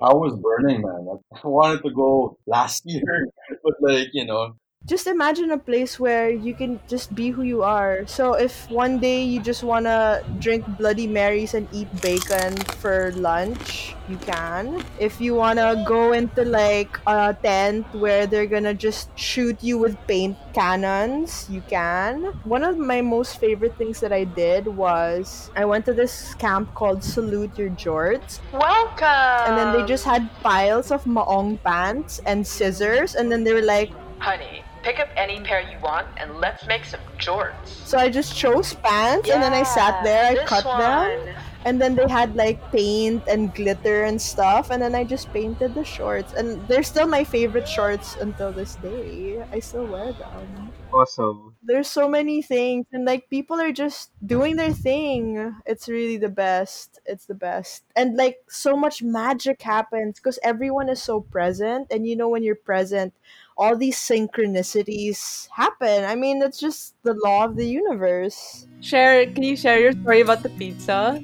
How 0.00 0.14
was 0.16 0.36
Burning 0.36 0.82
Man? 0.82 1.18
I 1.44 1.48
wanted 1.48 1.82
to 1.82 1.90
go 1.92 2.38
last 2.46 2.84
year, 2.86 3.26
but 3.64 3.74
like, 3.80 4.08
you 4.12 4.24
know, 4.24 4.54
just 4.88 5.06
imagine 5.06 5.50
a 5.52 5.58
place 5.58 6.00
where 6.00 6.30
you 6.30 6.54
can 6.54 6.80
just 6.88 7.14
be 7.14 7.28
who 7.28 7.42
you 7.42 7.62
are. 7.62 8.06
So 8.06 8.32
if 8.32 8.70
one 8.70 8.98
day 8.98 9.22
you 9.22 9.38
just 9.38 9.62
wanna 9.62 10.24
drink 10.40 10.64
Bloody 10.80 11.06
Marys 11.06 11.52
and 11.52 11.68
eat 11.76 11.92
bacon 12.00 12.56
for 12.80 13.12
lunch, 13.12 13.94
you 14.08 14.16
can. 14.16 14.82
If 14.98 15.20
you 15.20 15.34
wanna 15.34 15.84
go 15.86 16.14
into 16.14 16.42
like 16.42 16.98
a 17.06 17.36
tent 17.36 17.84
where 17.92 18.26
they're 18.26 18.48
gonna 18.48 18.72
just 18.72 19.12
shoot 19.12 19.62
you 19.62 19.76
with 19.76 19.94
paint 20.08 20.38
cannons, 20.54 21.44
you 21.50 21.60
can. 21.68 22.32
One 22.48 22.64
of 22.64 22.78
my 22.78 23.02
most 23.02 23.36
favorite 23.36 23.76
things 23.76 24.00
that 24.00 24.12
I 24.12 24.24
did 24.24 24.66
was 24.66 25.50
I 25.54 25.66
went 25.66 25.84
to 25.84 25.92
this 25.92 26.32
camp 26.40 26.72
called 26.74 27.04
Salute 27.04 27.58
Your 27.58 27.68
Jorts 27.76 28.40
Welcome! 28.56 29.52
and 29.52 29.52
then 29.52 29.76
they 29.76 29.84
just 29.84 30.06
had 30.06 30.32
piles 30.40 30.90
of 30.90 31.04
maong 31.04 31.62
pants 31.62 32.22
and 32.24 32.46
scissors 32.46 33.16
and 33.16 33.30
then 33.30 33.44
they 33.44 33.52
were 33.52 33.60
like 33.60 33.92
Honey, 34.18 34.64
pick 34.88 35.00
up 35.00 35.08
any 35.16 35.38
pair 35.40 35.60
you 35.60 35.78
want 35.80 36.06
and 36.16 36.40
let's 36.40 36.66
make 36.66 36.82
some 36.82 37.00
jorts. 37.18 37.68
So 37.84 37.98
I 37.98 38.08
just 38.08 38.34
chose 38.34 38.72
pants 38.72 39.28
and 39.28 39.42
then 39.42 39.52
I 39.52 39.62
sat 39.62 40.02
there, 40.02 40.32
I 40.32 40.44
cut 40.46 40.64
one. 40.64 40.80
them, 40.80 41.36
and 41.66 41.78
then 41.78 41.94
they 41.94 42.08
had 42.08 42.34
like 42.36 42.56
paint 42.72 43.22
and 43.28 43.54
glitter 43.54 44.04
and 44.04 44.16
stuff, 44.16 44.70
and 44.70 44.80
then 44.80 44.94
I 44.94 45.04
just 45.04 45.30
painted 45.30 45.74
the 45.74 45.84
shorts. 45.84 46.32
And 46.32 46.66
they're 46.68 46.82
still 46.82 47.06
my 47.06 47.22
favorite 47.22 47.68
shorts 47.68 48.16
until 48.16 48.50
this 48.50 48.76
day. 48.76 49.44
I 49.52 49.60
still 49.60 49.84
wear 49.84 50.14
them. 50.14 50.72
Awesome. 50.90 51.54
There's 51.62 51.88
so 51.88 52.08
many 52.08 52.40
things, 52.40 52.86
and 52.90 53.04
like 53.04 53.28
people 53.28 53.60
are 53.60 53.72
just 53.72 54.10
doing 54.24 54.56
their 54.56 54.72
thing. 54.72 55.54
It's 55.66 55.86
really 55.86 56.16
the 56.16 56.30
best. 56.30 56.98
It's 57.04 57.26
the 57.26 57.34
best. 57.34 57.84
And 57.94 58.16
like 58.16 58.38
so 58.48 58.74
much 58.74 59.02
magic 59.02 59.60
happens 59.60 60.16
because 60.16 60.38
everyone 60.42 60.88
is 60.88 61.02
so 61.02 61.20
present, 61.20 61.88
and 61.90 62.06
you 62.06 62.16
know, 62.16 62.30
when 62.30 62.42
you're 62.42 62.54
present, 62.54 63.12
all 63.58 63.76
these 63.76 63.96
synchronicities 63.96 65.48
happen. 65.50 66.04
I 66.04 66.14
mean, 66.14 66.40
it's 66.40 66.60
just 66.60 66.94
the 67.02 67.14
law 67.14 67.44
of 67.44 67.56
the 67.56 67.66
universe. 67.66 68.68
Cher, 68.80 69.26
can 69.26 69.42
you 69.42 69.56
share 69.56 69.80
your 69.80 69.92
story 69.92 70.20
about 70.20 70.44
the 70.44 70.50
pizza? 70.50 71.20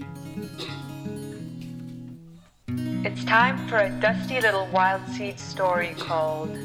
It's 3.06 3.24
time 3.24 3.68
for 3.68 3.78
a 3.78 3.90
dusty 4.00 4.40
little 4.40 4.66
wild 4.72 5.06
seed 5.08 5.38
story 5.38 5.94
called 5.98 6.58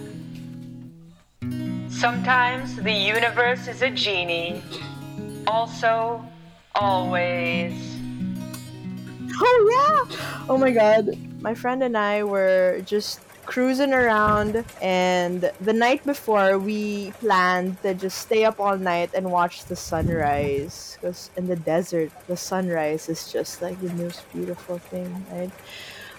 Sometimes 1.90 2.76
the 2.78 2.94
universe 2.94 3.68
is 3.68 3.82
a 3.82 3.90
genie. 3.90 4.64
Also, 5.46 6.24
always. 6.74 7.74
Oh 9.42 9.60
yeah! 9.70 10.46
Oh 10.50 10.58
my 10.58 10.72
god. 10.72 11.18
My 11.42 11.54
friend 11.54 11.84
and 11.84 11.98
I 11.98 12.24
were 12.24 12.82
just 12.86 13.20
cruising 13.50 13.94
around 13.94 14.64
and 14.80 15.52
the 15.60 15.74
night 15.74 16.06
before 16.06 16.60
we 16.60 17.10
planned 17.20 17.82
to 17.82 17.96
just 17.96 18.20
stay 18.20 18.46
up 18.46 18.60
all 18.60 18.78
night 18.78 19.10
and 19.16 19.32
watch 19.32 19.66
the 19.66 19.76
sunrise 19.76 20.96
because 21.02 21.32
in 21.36 21.48
the 21.48 21.56
desert 21.56 22.12
the 22.28 22.38
sunrise 22.38 23.10
is 23.10 23.32
just 23.34 23.60
like 23.60 23.80
the 23.82 23.92
most 23.96 24.22
beautiful 24.32 24.78
thing 24.78 25.26
right 25.32 25.52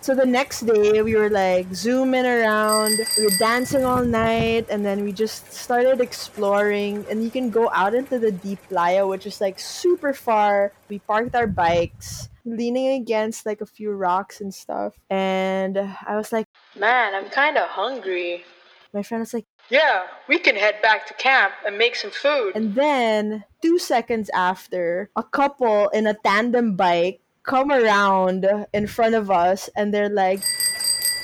so 0.01 0.15
the 0.15 0.25
next 0.27 0.61
day 0.67 1.03
we 1.03 1.15
were 1.15 1.29
like 1.31 1.67
zooming 1.75 2.25
around 2.25 2.93
we 3.19 3.25
were 3.25 3.39
dancing 3.39 3.85
all 3.85 4.03
night 4.03 4.67
and 4.71 4.85
then 4.85 5.05
we 5.05 5.13
just 5.13 5.53
started 5.53 6.01
exploring 6.01 7.05
and 7.11 7.23
you 7.23 7.31
can 7.31 7.51
go 7.51 7.71
out 7.75 7.95
into 7.95 8.19
the 8.19 8.33
deep 8.33 8.59
playa 8.69 9.07
which 9.07 9.27
is 9.27 9.41
like 9.41 9.59
super 9.59 10.13
far 10.13 10.73
we 10.89 10.99
parked 11.01 11.35
our 11.35 11.47
bikes 11.47 12.29
leaning 12.45 13.01
against 13.03 13.45
like 13.45 13.61
a 13.61 13.67
few 13.67 13.91
rocks 13.93 14.41
and 14.41 14.55
stuff 14.55 14.95
and 15.11 15.77
i 16.07 16.17
was 16.17 16.33
like 16.33 16.47
Man, 16.79 17.15
I'm 17.15 17.29
kind 17.31 17.59
of 17.59 17.69
hungry. 17.69 18.45
my 18.95 19.03
friend 19.03 19.21
was 19.21 19.35
like 19.35 19.45
Yeah, 19.69 20.07
we 20.29 20.39
can 20.39 20.57
head 20.57 20.81
back 20.83 21.07
to 21.09 21.15
camp 21.15 21.53
and 21.67 21.77
make 21.77 21.95
some 21.95 22.11
food. 22.11 22.53
and 22.57 22.75
then 22.75 23.45
two 23.61 23.79
seconds 23.79 24.31
after 24.33 25.11
a 25.15 25.23
couple 25.23 25.89
in 25.91 26.07
a 26.07 26.15
tandem 26.15 26.75
bike 26.77 27.21
come 27.43 27.71
around 27.73 28.47
in 28.73 28.87
front 28.87 29.15
of 29.15 29.31
us 29.31 29.69
and 29.77 29.93
they're 29.95 30.11
like 30.11 30.41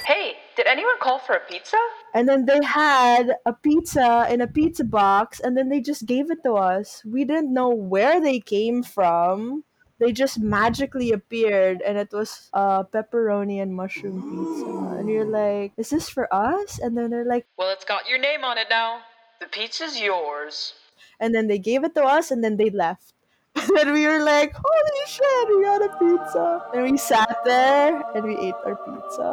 Hey, 0.07 0.35
did 0.57 0.67
anyone 0.67 0.95
call 1.01 1.19
for 1.19 1.35
a 1.35 1.41
pizza? 1.41 1.77
and 2.15 2.29
then 2.29 2.47
they 2.47 2.61
had 2.65 3.37
a 3.45 3.53
pizza 3.53 4.27
in 4.31 4.41
a 4.41 4.47
pizza 4.47 4.85
box 4.85 5.41
and 5.41 5.57
then 5.57 5.69
they 5.69 5.81
just 5.81 6.07
gave 6.07 6.31
it 6.31 6.43
to 6.45 6.55
us 6.55 7.03
we 7.05 7.25
didn't 7.25 7.53
know 7.53 7.69
where 7.69 8.21
they 8.21 8.41
came 8.41 8.83
from 8.83 9.65
they 9.99 10.13
just 10.13 10.39
magically 10.39 11.13
appeared 11.13 11.83
and 11.83 11.99
it 11.99 12.09
was 12.13 12.49
uh, 12.55 12.83
pepperoni 12.85 13.61
and 13.61 13.75
mushroom 13.75 14.21
pizza 14.23 14.99
and 15.01 15.09
you're 15.11 15.25
like 15.29 15.73
is 15.77 15.91
this 15.91 16.09
for 16.09 16.33
us 16.33 16.79
and 16.79 16.97
then 16.97 17.11
they're 17.11 17.25
like 17.29 17.47
Well, 17.59 17.73
it's 17.73 17.85
got 17.85 18.09
your 18.09 18.19
name 18.19 18.45
on 18.45 18.57
it 18.59 18.69
now. 18.71 19.01
The 19.41 19.47
pizza's 19.47 20.01
yours. 20.01 20.73
and 21.21 21.35
then 21.35 21.47
they 21.49 21.59
gave 21.59 21.85
it 21.85 21.95
to 21.97 22.03
us 22.05 22.31
and 22.31 22.43
then 22.45 22.57
they 22.57 22.71
left 22.71 23.13
and 23.61 23.71
then 23.77 23.93
we 23.93 24.07
were 24.07 24.23
like 24.23 24.55
holy 24.55 25.05
shit 25.07 25.49
we 25.49 25.63
got 25.63 25.83
a 25.83 25.91
pizza 25.99 26.63
and 26.75 26.83
we 26.91 26.97
sat 26.97 27.39
there 27.45 28.03
and 28.15 28.25
we 28.25 28.37
ate 28.37 28.55
our 28.65 28.77
pizza 28.77 29.31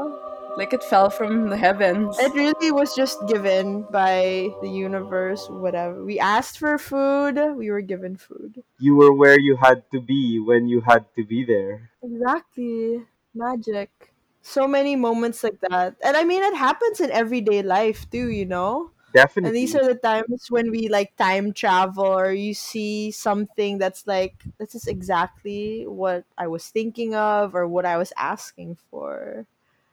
Like 0.55 0.69
it 0.73 0.83
fell 0.83 1.09
from 1.09 1.49
the 1.49 1.57
heavens. 1.57 2.13
It 2.19 2.33
really 2.37 2.69
was 2.69 2.93
just 2.93 3.17
given 3.25 3.89
by 3.89 4.53
the 4.61 4.69
universe, 4.69 5.49
whatever. 5.49 6.05
We 6.05 6.19
asked 6.19 6.59
for 6.59 6.77
food, 6.77 7.41
we 7.57 7.71
were 7.71 7.81
given 7.81 8.17
food. 8.17 8.61
You 8.77 8.93
were 8.95 9.09
where 9.13 9.39
you 9.39 9.57
had 9.57 9.89
to 9.91 9.99
be 9.99 10.37
when 10.37 10.67
you 10.67 10.81
had 10.81 11.09
to 11.17 11.25
be 11.25 11.43
there. 11.43 11.89
Exactly. 12.03 13.01
Magic. 13.33 14.13
So 14.41 14.67
many 14.67 14.95
moments 14.95 15.43
like 15.43 15.59
that. 15.69 15.95
And 16.03 16.15
I 16.15 16.23
mean, 16.23 16.43
it 16.43 16.53
happens 16.53 16.99
in 16.99 17.09
everyday 17.09 17.63
life 17.63 18.05
too, 18.11 18.29
you 18.29 18.45
know? 18.45 18.91
Definitely. 19.13 19.49
And 19.49 19.55
these 19.55 19.75
are 19.75 19.85
the 19.85 19.95
times 19.95 20.47
when 20.49 20.71
we 20.71 20.89
like 20.89 21.15
time 21.17 21.53
travel 21.53 22.05
or 22.05 22.31
you 22.31 22.53
see 22.53 23.11
something 23.11 23.77
that's 23.77 24.07
like, 24.07 24.43
this 24.57 24.73
is 24.73 24.87
exactly 24.87 25.85
what 25.87 26.25
I 26.37 26.47
was 26.47 26.67
thinking 26.69 27.13
of 27.13 27.53
or 27.53 27.67
what 27.67 27.85
I 27.85 27.97
was 27.97 28.11
asking 28.17 28.77
for. 28.89 29.45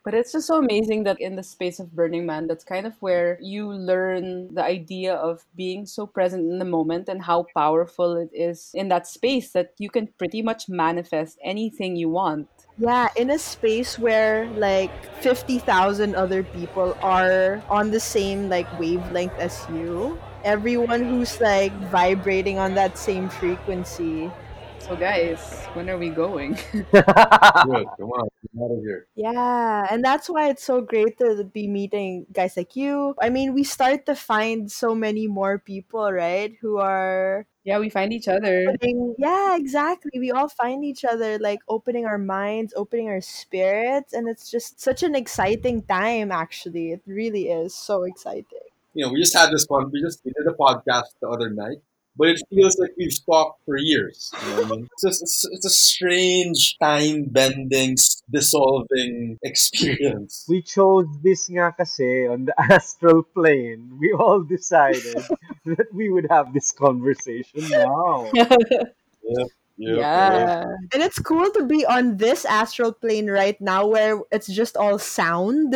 But 0.02 0.14
it's 0.14 0.32
just 0.32 0.46
so 0.46 0.56
amazing 0.58 1.04
that 1.04 1.20
in 1.20 1.36
the 1.36 1.42
space 1.42 1.78
of 1.78 1.94
Burning 1.94 2.24
Man, 2.24 2.46
that's 2.46 2.64
kind 2.64 2.86
of 2.86 2.96
where 3.00 3.38
you 3.42 3.70
learn 3.70 4.54
the 4.54 4.64
idea 4.64 5.14
of 5.14 5.44
being 5.54 5.84
so 5.84 6.06
present 6.06 6.50
in 6.50 6.58
the 6.58 6.64
moment 6.64 7.10
and 7.10 7.20
how 7.20 7.44
powerful 7.54 8.16
it 8.16 8.30
is 8.32 8.70
in 8.72 8.88
that 8.88 9.06
space 9.06 9.50
that 9.52 9.74
you 9.76 9.90
can 9.90 10.06
pretty 10.16 10.40
much 10.40 10.70
manifest 10.70 11.38
anything 11.44 11.96
you 11.96 12.08
want. 12.08 12.48
Yeah, 12.80 13.08
in 13.16 13.30
a 13.30 13.38
space 13.38 13.98
where 13.98 14.48
like 14.56 15.04
50,000 15.20 16.14
other 16.16 16.42
people 16.42 16.96
are 17.02 17.62
on 17.68 17.90
the 17.90 18.00
same 18.00 18.48
like 18.48 18.72
wavelength 18.72 19.36
as 19.38 19.68
you. 19.68 20.18
Everyone 20.42 21.04
who's 21.04 21.38
like 21.40 21.76
vibrating 21.92 22.58
on 22.58 22.74
that 22.74 22.96
same 22.96 23.28
frequency. 23.28 24.32
So, 24.78 24.96
guys, 24.96 25.68
when 25.74 25.90
are 25.90 25.98
we 25.98 26.08
going? 26.10 26.56
Good. 26.72 27.92
Come 27.98 28.10
on, 28.16 28.28
get 28.54 28.62
out 28.62 28.72
of 28.72 28.80
here. 28.82 29.08
Yeah, 29.14 29.86
and 29.90 30.04
that's 30.04 30.30
why 30.30 30.48
it's 30.48 30.64
so 30.64 30.80
great 30.80 31.18
to 31.18 31.44
be 31.44 31.68
meeting 31.68 32.26
guys 32.32 32.56
like 32.56 32.76
you. 32.76 33.14
I 33.20 33.28
mean, 33.28 33.52
we 33.52 33.64
start 33.64 34.06
to 34.06 34.14
find 34.16 34.70
so 34.72 34.94
many 34.94 35.26
more 35.28 35.58
people, 35.58 36.10
right? 36.10 36.54
Who 36.62 36.78
are 36.78 37.46
yeah, 37.64 37.78
we 37.78 37.90
find 37.90 38.12
each 38.12 38.28
other. 38.28 38.66
opening- 38.70 39.14
yeah, 39.18 39.56
exactly. 39.56 40.12
We 40.18 40.30
all 40.30 40.48
find 40.48 40.84
each 40.84 41.04
other 41.04 41.38
like 41.38 41.60
opening 41.68 42.06
our 42.06 42.18
minds, 42.18 42.72
opening 42.76 43.08
our 43.08 43.20
spirits, 43.20 44.12
and 44.12 44.28
it's 44.28 44.50
just 44.50 44.80
such 44.80 45.02
an 45.02 45.14
exciting 45.14 45.82
time 45.82 46.32
actually. 46.32 46.92
It 46.92 47.02
really 47.06 47.48
is 47.48 47.74
so 47.74 48.04
exciting. 48.04 48.66
You 48.94 49.06
know, 49.06 49.12
we 49.12 49.20
just 49.20 49.36
had 49.36 49.50
this 49.50 49.66
one. 49.68 49.90
We 49.92 50.00
just 50.00 50.20
we 50.24 50.32
did 50.32 50.46
a 50.46 50.56
podcast 50.56 51.14
the 51.20 51.28
other 51.28 51.50
night, 51.50 51.78
but 52.20 52.28
it 52.28 52.42
feels 52.50 52.76
like 52.76 52.90
we've 52.98 53.16
talked 53.24 53.64
for 53.64 53.78
years. 53.78 54.30
You 54.44 54.50
know 54.50 54.62
I 54.62 54.68
mean? 54.68 54.88
It's, 54.92 55.02
just, 55.02 55.22
it's, 55.22 55.44
it's 55.56 55.64
a 55.64 55.70
strange 55.70 56.76
time 56.76 57.24
bending, 57.24 57.96
dissolving 58.30 59.38
experience. 59.42 60.44
We 60.46 60.60
chose 60.60 61.08
this 61.24 61.48
nga 61.48 61.72
kasi 61.72 62.28
on 62.28 62.44
the 62.44 62.54
astral 62.60 63.24
plane. 63.24 63.96
We 63.96 64.12
all 64.12 64.44
decided 64.44 65.16
that 65.64 65.88
we 65.96 66.12
would 66.12 66.28
have 66.28 66.52
this 66.52 66.72
conversation 66.76 67.64
now. 67.72 68.28
Yep, 68.36 69.48
yeah. 69.80 70.68
And 70.92 71.00
it's 71.00 71.18
cool 71.24 71.48
to 71.56 71.64
be 71.64 71.86
on 71.86 72.20
this 72.20 72.44
astral 72.44 72.92
plane 72.92 73.32
right 73.32 73.56
now 73.64 73.88
where 73.88 74.20
it's 74.28 74.52
just 74.52 74.76
all 74.76 75.00
sound. 75.00 75.72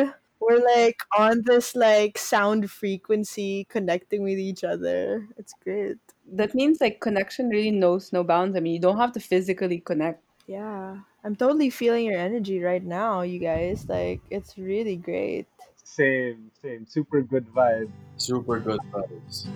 We're 0.46 0.62
like 0.76 1.00
on 1.16 1.42
this 1.46 1.74
like 1.74 2.18
sound 2.18 2.70
frequency 2.70 3.64
connecting 3.70 4.22
with 4.22 4.38
each 4.38 4.62
other. 4.62 5.26
It's 5.38 5.54
great. 5.64 5.96
That 6.32 6.54
means 6.54 6.80
like 6.82 7.00
connection 7.00 7.48
really 7.48 7.70
knows 7.70 8.12
no 8.12 8.24
bounds. 8.24 8.54
I 8.56 8.60
mean, 8.60 8.74
you 8.74 8.80
don't 8.80 8.98
have 8.98 9.12
to 9.12 9.20
physically 9.20 9.78
connect. 9.78 10.22
Yeah. 10.46 10.98
I'm 11.24 11.34
totally 11.34 11.70
feeling 11.70 12.04
your 12.04 12.18
energy 12.18 12.60
right 12.60 12.84
now, 12.84 13.22
you 13.22 13.38
guys. 13.38 13.88
Like 13.88 14.20
it's 14.30 14.58
really 14.58 14.96
great. 14.96 15.46
Same, 15.82 16.50
same. 16.60 16.86
Super 16.86 17.22
good 17.22 17.46
vibe. 17.54 17.90
Super 18.18 18.60
good 18.60 18.80
vibes. 18.92 19.46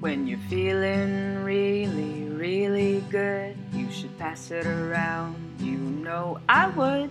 When 0.00 0.26
you're 0.26 0.42
feeling 0.50 1.44
really, 1.44 2.24
really 2.24 3.04
good, 3.10 3.56
you 3.72 3.88
should 3.92 4.18
pass 4.18 4.50
it 4.50 4.66
around. 4.66 5.36
You 6.02 6.08
know 6.08 6.40
I 6.48 6.66
would. 6.66 7.10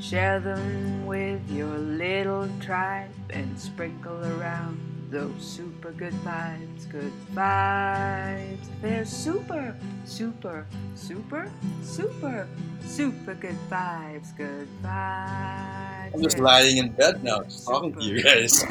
Share 0.00 0.38
them 0.38 1.06
with 1.06 1.42
your 1.50 1.76
little 1.76 2.48
tribe 2.60 3.10
and 3.30 3.58
sprinkle 3.58 4.14
around 4.38 4.78
those 5.10 5.42
super 5.42 5.90
good 5.90 6.14
vibes. 6.22 6.88
Good 6.88 7.12
vibes. 7.34 8.68
They're 8.80 9.04
super, 9.04 9.74
super, 10.04 10.68
super, 10.94 11.50
super, 11.82 12.46
super 12.86 13.34
good 13.34 13.58
vibes. 13.68 14.36
Good 14.36 14.68
vibes. 14.84 16.14
I'm 16.14 16.22
just 16.22 16.38
lying 16.38 16.76
in 16.76 16.90
bed 16.90 17.24
now, 17.24 17.42
just 17.42 17.66
talking 17.66 17.92
to 17.92 18.04
you 18.04 18.22
guys. 18.22 18.64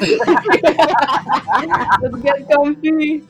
Let's 2.00 2.16
get 2.24 2.48
comfy. 2.48 3.22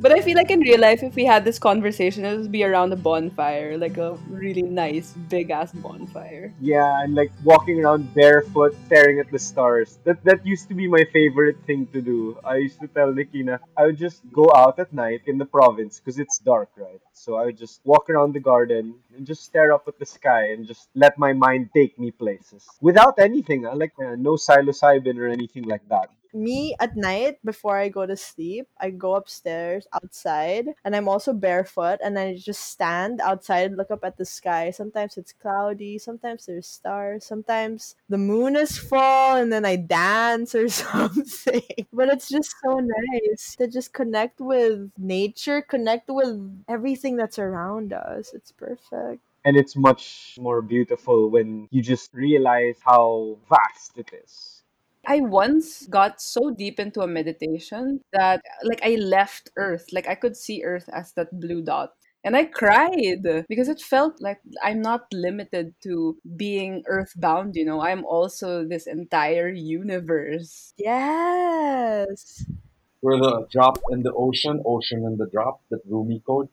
But 0.00 0.12
I 0.12 0.20
feel 0.20 0.36
like 0.36 0.50
in 0.50 0.60
real 0.60 0.80
life, 0.80 1.02
if 1.02 1.16
we 1.16 1.24
had 1.24 1.44
this 1.44 1.58
conversation, 1.58 2.24
it 2.24 2.36
would 2.36 2.52
be 2.52 2.62
around 2.62 2.92
a 2.92 2.96
bonfire, 2.96 3.76
like 3.76 3.96
a 3.98 4.14
really 4.30 4.62
nice, 4.62 5.12
big 5.28 5.50
ass 5.50 5.72
bonfire. 5.72 6.54
Yeah, 6.60 7.02
and 7.02 7.16
like 7.16 7.32
walking 7.42 7.84
around 7.84 8.14
barefoot, 8.14 8.76
staring 8.86 9.18
at 9.18 9.30
the 9.32 9.38
stars. 9.40 9.98
That 10.04 10.22
that 10.22 10.46
used 10.46 10.68
to 10.68 10.74
be 10.74 10.86
my 10.86 11.04
favorite 11.12 11.58
thing 11.66 11.86
to 11.92 12.00
do. 12.00 12.38
I 12.44 12.56
used 12.58 12.80
to 12.80 12.86
tell 12.86 13.12
Nikina, 13.12 13.58
I 13.76 13.86
would 13.86 13.98
just 13.98 14.22
go 14.32 14.46
out 14.54 14.78
at 14.78 14.92
night 14.92 15.22
in 15.26 15.36
the 15.36 15.46
province 15.46 15.98
because 15.98 16.18
it's 16.20 16.38
dark, 16.38 16.70
right? 16.76 17.02
So 17.12 17.34
I 17.34 17.46
would 17.46 17.58
just 17.58 17.80
walk 17.84 18.08
around 18.08 18.34
the 18.34 18.40
garden 18.40 18.94
and 19.16 19.26
just 19.26 19.42
stare 19.44 19.72
up 19.72 19.88
at 19.88 19.98
the 19.98 20.06
sky 20.06 20.50
and 20.52 20.64
just 20.66 20.88
let 20.94 21.18
my 21.18 21.32
mind 21.32 21.70
take 21.74 21.98
me 21.98 22.12
places 22.12 22.64
without 22.80 23.18
anything, 23.18 23.66
uh, 23.66 23.74
like 23.74 23.94
uh, 23.98 24.14
no 24.16 24.34
psilocybin 24.34 25.18
or 25.18 25.26
anything 25.26 25.64
like 25.64 25.82
that 25.88 26.08
me 26.34 26.74
at 26.80 26.96
night 26.96 27.38
before 27.44 27.76
I 27.76 27.88
go 27.88 28.06
to 28.06 28.16
sleep, 28.16 28.68
I 28.80 28.90
go 28.90 29.14
upstairs 29.14 29.86
outside 29.92 30.68
and 30.84 30.94
I'm 30.94 31.08
also 31.08 31.32
barefoot 31.32 31.98
and 32.02 32.18
I 32.18 32.36
just 32.36 32.60
stand 32.60 33.20
outside, 33.20 33.72
look 33.72 33.90
up 33.90 34.04
at 34.04 34.16
the 34.16 34.24
sky. 34.24 34.70
Sometimes 34.70 35.16
it's 35.16 35.32
cloudy, 35.32 35.98
sometimes 35.98 36.46
there's 36.46 36.66
stars, 36.66 37.24
sometimes 37.24 37.96
the 38.08 38.18
moon 38.18 38.56
is 38.56 38.78
full 38.78 38.98
and 39.36 39.52
then 39.52 39.64
I 39.64 39.76
dance 39.76 40.54
or 40.54 40.68
something. 40.68 41.62
but 41.92 42.08
it's 42.08 42.28
just 42.28 42.54
so 42.64 42.80
nice 42.80 43.56
to 43.56 43.68
just 43.68 43.92
connect 43.92 44.40
with 44.40 44.90
nature, 44.98 45.62
connect 45.62 46.08
with 46.08 46.64
everything 46.68 47.16
that's 47.16 47.38
around 47.38 47.92
us. 47.92 48.32
It's 48.34 48.52
perfect 48.52 49.22
and 49.44 49.56
it's 49.56 49.76
much 49.76 50.36
more 50.38 50.60
beautiful 50.60 51.30
when 51.30 51.68
you 51.70 51.80
just 51.80 52.12
realize 52.12 52.76
how 52.84 53.38
vast 53.48 53.96
it 53.96 54.10
is 54.12 54.57
I 55.08 55.20
once 55.20 55.86
got 55.86 56.20
so 56.20 56.50
deep 56.50 56.78
into 56.78 57.00
a 57.00 57.08
meditation 57.08 58.00
that 58.12 58.42
like 58.62 58.80
I 58.84 58.96
left 58.96 59.50
Earth. 59.56 59.86
Like 59.90 60.06
I 60.06 60.14
could 60.14 60.36
see 60.36 60.62
Earth 60.62 60.88
as 60.92 61.12
that 61.12 61.40
blue 61.40 61.62
dot. 61.62 61.94
And 62.24 62.36
I 62.36 62.44
cried 62.44 63.24
because 63.48 63.68
it 63.68 63.80
felt 63.80 64.20
like 64.20 64.40
I'm 64.62 64.82
not 64.82 65.06
limited 65.14 65.72
to 65.84 66.18
being 66.36 66.82
earthbound, 66.86 67.56
you 67.56 67.64
know. 67.64 67.80
I'm 67.80 68.04
also 68.04 68.66
this 68.66 68.86
entire 68.86 69.48
universe. 69.48 70.74
Yes. 70.76 72.44
We're 73.00 73.16
the 73.18 73.46
drop 73.50 73.78
in 73.90 74.02
the 74.02 74.12
ocean, 74.12 74.60
ocean 74.66 75.06
in 75.06 75.16
the 75.16 75.26
drop, 75.26 75.62
that 75.70 75.80
Rumi 75.88 76.20
code. 76.26 76.48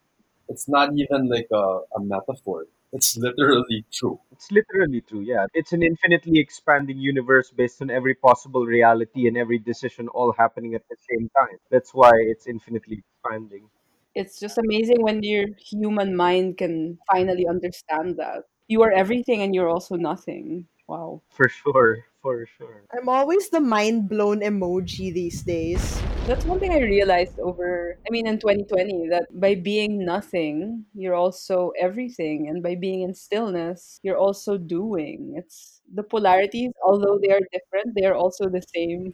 It's 0.47 0.69
not 0.69 0.91
even 0.95 1.27
like 1.27 1.49
a, 1.51 1.81
a 1.97 1.99
metaphor 1.99 2.67
it's 2.93 3.17
literally 3.17 3.85
true. 3.91 4.19
It's 4.31 4.51
literally 4.51 5.01
true, 5.01 5.21
yeah. 5.21 5.45
It's 5.53 5.73
an 5.73 5.83
infinitely 5.83 6.39
expanding 6.39 6.97
universe 6.97 7.51
based 7.51 7.81
on 7.81 7.89
every 7.89 8.15
possible 8.15 8.65
reality 8.65 9.27
and 9.27 9.37
every 9.37 9.59
decision 9.59 10.07
all 10.09 10.33
happening 10.37 10.75
at 10.75 10.83
the 10.89 10.95
same 11.09 11.29
time. 11.37 11.57
That's 11.69 11.93
why 11.93 12.11
it's 12.15 12.47
infinitely 12.47 13.03
expanding. 13.03 13.69
It's 14.15 14.39
just 14.39 14.57
amazing 14.57 15.01
when 15.01 15.23
your 15.23 15.47
human 15.59 16.15
mind 16.15 16.57
can 16.57 16.97
finally 17.11 17.47
understand 17.47 18.15
that. 18.17 18.43
You 18.67 18.81
are 18.83 18.91
everything 18.91 19.41
and 19.41 19.53
you're 19.53 19.69
also 19.69 19.95
nothing. 19.95 20.67
Wow. 20.87 21.21
For 21.29 21.49
sure 21.49 22.05
for 22.25 22.47
sure. 22.57 22.81
I'm 22.97 23.07
always 23.07 23.49
the 23.49 23.59
mind 23.61 24.09
blown 24.09 24.41
emoji 24.41 25.13
these 25.13 25.43
days. 25.43 26.01
That's 26.25 26.43
one 26.45 26.59
thing 26.59 26.73
I 26.73 26.81
realized 26.81 27.37
over, 27.39 27.99
I 28.01 28.09
mean, 28.09 28.25
in 28.25 28.39
2020, 28.39 29.07
that 29.09 29.27
by 29.39 29.53
being 29.53 30.03
nothing, 30.03 30.85
you're 30.95 31.13
also 31.13 31.71
everything. 31.79 32.49
And 32.49 32.63
by 32.63 32.73
being 32.73 33.03
in 33.03 33.13
stillness, 33.13 33.99
you're 34.01 34.17
also 34.17 34.57
doing. 34.57 35.35
It's 35.37 35.81
the 35.93 36.01
polarities, 36.01 36.71
although 36.83 37.19
they 37.21 37.29
are 37.29 37.41
different, 37.53 37.93
they 37.95 38.07
are 38.07 38.15
also 38.15 38.49
the 38.49 38.63
same. 38.73 39.13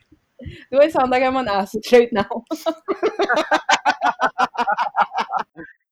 Do 0.71 0.79
I 0.79 0.89
sound 0.89 1.11
like 1.11 1.23
I'm 1.23 1.35
on 1.37 1.49
acid 1.49 1.83
right 1.91 2.09
now? 2.13 2.45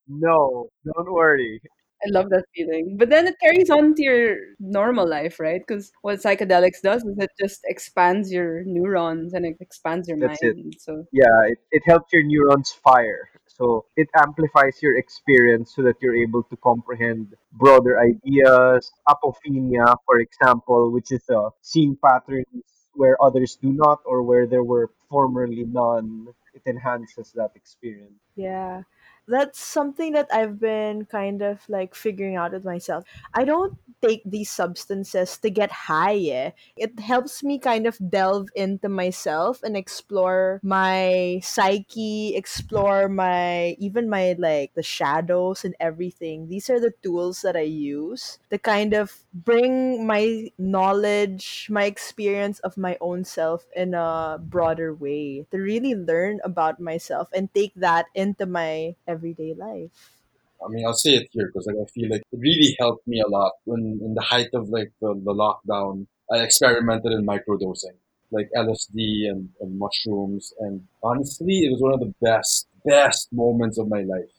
no, 0.08 0.70
don't 0.86 1.12
worry. 1.12 1.62
I 2.06 2.10
love 2.10 2.30
that 2.30 2.46
feeling. 2.56 2.96
But 2.98 3.10
then 3.10 3.28
it 3.28 3.36
carries 3.42 3.70
on 3.70 3.94
to 3.96 4.04
your 4.04 4.38
normal 4.60 5.08
life, 5.08 5.40
right? 5.40 5.62
Because 5.66 5.92
what 6.02 6.20
psychedelics 6.20 6.82
does 6.82 7.04
is 7.04 7.18
it 7.18 7.32
just 7.40 7.62
expands 7.66 8.32
your 8.32 8.64
neurons 8.64 9.34
and 9.34 9.46
it 9.46 9.58
expands 9.60 10.08
your 10.08 10.18
That's 10.18 10.42
mind. 10.42 10.74
It. 10.76 10.82
So 10.82 11.06
yeah, 11.12 11.44
it, 11.48 11.60
it 11.72 11.84
helps 11.86 12.14
your 12.14 12.24
neurons 12.24 12.72
fire. 12.72 13.30
So 13.48 13.86
it 13.98 14.08
amplifies 14.16 14.82
your 14.82 14.98
experience 14.98 15.76
so 15.76 15.82
that 15.84 15.96
you're 16.02 16.16
able 16.16 16.44
to 16.44 16.56
comprehend 16.58 17.36
broader 17.54 18.00
ideas. 18.00 18.92
Apophenia, 19.08 19.96
for 20.06 20.20
example, 20.20 20.92
which 20.92 21.12
is 21.12 21.28
a 21.30 21.50
seeing 21.62 21.98
patterns 21.98 22.64
where 22.94 23.22
others 23.22 23.58
do 23.62 23.72
not 23.72 24.00
or 24.06 24.24
where 24.24 24.48
there 24.48 24.64
were 24.64 24.90
formerly 25.10 25.66
none. 25.66 26.28
It 26.54 26.62
enhances 26.66 27.32
that 27.34 27.52
experience. 27.56 28.20
Yeah 28.36 28.84
that's 29.30 29.60
something 29.60 30.14
that 30.14 30.28
I've 30.34 30.60
been 30.60 31.06
kind 31.06 31.42
of 31.42 31.62
like 31.70 31.96
figuring 31.96 32.36
out 32.36 32.52
with 32.54 32.66
myself. 32.66 33.06
I 33.34 33.46
don't 33.46 33.78
take 34.02 34.24
these 34.26 34.50
substances 34.50 35.38
to 35.38 35.50
get 35.50 35.72
high. 35.72 36.18
Eh? 36.18 36.52
It 36.78 37.00
helps 37.00 37.44
me 37.44 37.60
kind 37.60 37.88
of 37.88 37.98
delve 38.10 38.50
into 38.56 38.90
myself 38.90 39.62
and 39.64 39.76
explore 39.76 40.60
my 40.64 41.40
psyche, 41.44 42.36
explore 42.36 43.10
my 43.10 43.76
even 43.80 44.10
my 44.10 44.36
like 44.38 44.74
the 44.74 44.84
shadows 44.84 45.64
and 45.66 45.76
everything. 45.80 46.48
These 46.48 46.70
are 46.70 46.80
the 46.80 46.94
tools 47.04 47.42
that 47.42 47.56
I 47.56 47.68
use 47.68 48.40
to 48.50 48.58
kind 48.58 48.94
of 48.94 49.24
bring 49.34 50.06
my 50.06 50.52
knowledge, 50.58 51.68
my 51.70 51.86
experience 51.86 52.60
of 52.60 52.78
my 52.78 52.98
own 53.02 53.24
self 53.24 53.66
in 53.76 53.94
a 53.94 54.40
broader 54.42 54.94
way 54.94 55.46
to 55.52 55.58
really 55.58 55.96
learn 55.96 56.40
about 56.44 56.80
myself 56.80 57.30
and 57.34 57.54
take 57.54 57.74
that 57.76 58.06
into 58.16 58.46
my 58.46 58.96
everyday 59.08 59.54
life. 59.54 60.19
I 60.64 60.70
mean, 60.70 60.86
I'll 60.86 60.94
say 60.94 61.16
it 61.16 61.30
here 61.32 61.48
because 61.48 61.68
like, 61.68 61.76
I 61.82 61.86
feel 61.92 62.10
like 62.10 62.22
it 62.32 62.40
really 62.40 62.76
helped 62.80 63.08
me 63.08 63.22
a 63.22 63.28
lot 63.28 63.54
when 63.66 64.00
in 64.04 64.14
the 64.14 64.22
height 64.22 64.50
of 64.54 64.70
like 64.70 64.92
the, 65.02 65.14
the 65.14 65.34
lockdown. 65.34 66.08
I 66.32 66.40
experimented 66.40 67.12
in 67.12 67.26
microdosing, 67.26 67.98
like 68.30 68.50
LSD 68.56 69.28
and, 69.30 69.50
and 69.60 69.80
mushrooms, 69.80 70.54
and 70.60 70.84
honestly, 71.02 71.66
it 71.66 71.72
was 71.72 71.82
one 71.82 71.94
of 71.94 72.00
the 72.00 72.14
best, 72.22 72.68
best 72.86 73.30
moments 73.32 73.80
of 73.80 73.88
my 73.88 74.02
life 74.02 74.30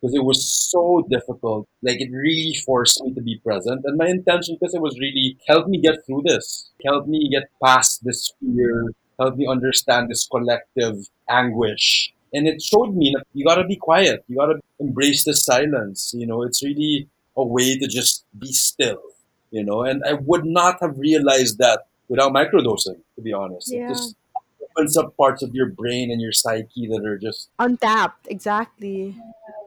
because 0.00 0.14
it 0.14 0.24
was 0.24 0.46
so 0.46 1.04
difficult. 1.10 1.68
Like 1.82 2.00
it 2.00 2.10
really 2.10 2.54
forced 2.64 3.02
me 3.02 3.12
to 3.12 3.20
be 3.20 3.40
present, 3.44 3.82
and 3.84 3.98
my 3.98 4.06
intention, 4.06 4.56
because 4.58 4.74
it 4.74 4.80
was 4.80 4.98
really 4.98 5.36
help 5.46 5.66
me 5.66 5.80
get 5.80 6.06
through 6.06 6.22
this, 6.24 6.70
help 6.84 7.06
me 7.06 7.28
get 7.30 7.50
past 7.62 8.04
this 8.04 8.32
fear, 8.40 8.92
help 9.18 9.36
me 9.36 9.46
understand 9.46 10.08
this 10.08 10.26
collective 10.26 10.96
anguish 11.28 12.13
and 12.34 12.48
it 12.48 12.60
showed 12.60 12.94
me 12.94 13.14
that 13.16 13.24
you 13.32 13.44
gotta 13.44 13.64
be 13.64 13.76
quiet. 13.76 14.24
You 14.28 14.36
gotta 14.36 14.60
embrace 14.80 15.24
the 15.24 15.34
silence. 15.34 16.12
You 16.14 16.26
know, 16.26 16.42
it's 16.42 16.62
really 16.62 17.08
a 17.36 17.44
way 17.44 17.78
to 17.78 17.86
just 17.86 18.24
be 18.38 18.52
still. 18.52 19.00
You 19.50 19.62
know, 19.62 19.82
and 19.82 20.02
I 20.04 20.14
would 20.14 20.44
not 20.44 20.78
have 20.80 20.98
realized 20.98 21.58
that 21.58 21.86
without 22.08 22.32
microdosing. 22.32 22.98
To 23.14 23.22
be 23.22 23.32
honest, 23.32 23.72
yeah. 23.72 23.86
it 23.86 23.88
just 23.90 24.16
opens 24.62 24.96
up 24.96 25.16
parts 25.16 25.42
of 25.42 25.54
your 25.54 25.68
brain 25.68 26.10
and 26.10 26.20
your 26.20 26.32
psyche 26.32 26.88
that 26.88 27.04
are 27.04 27.16
just 27.16 27.48
untapped. 27.60 28.26
Exactly. 28.28 29.16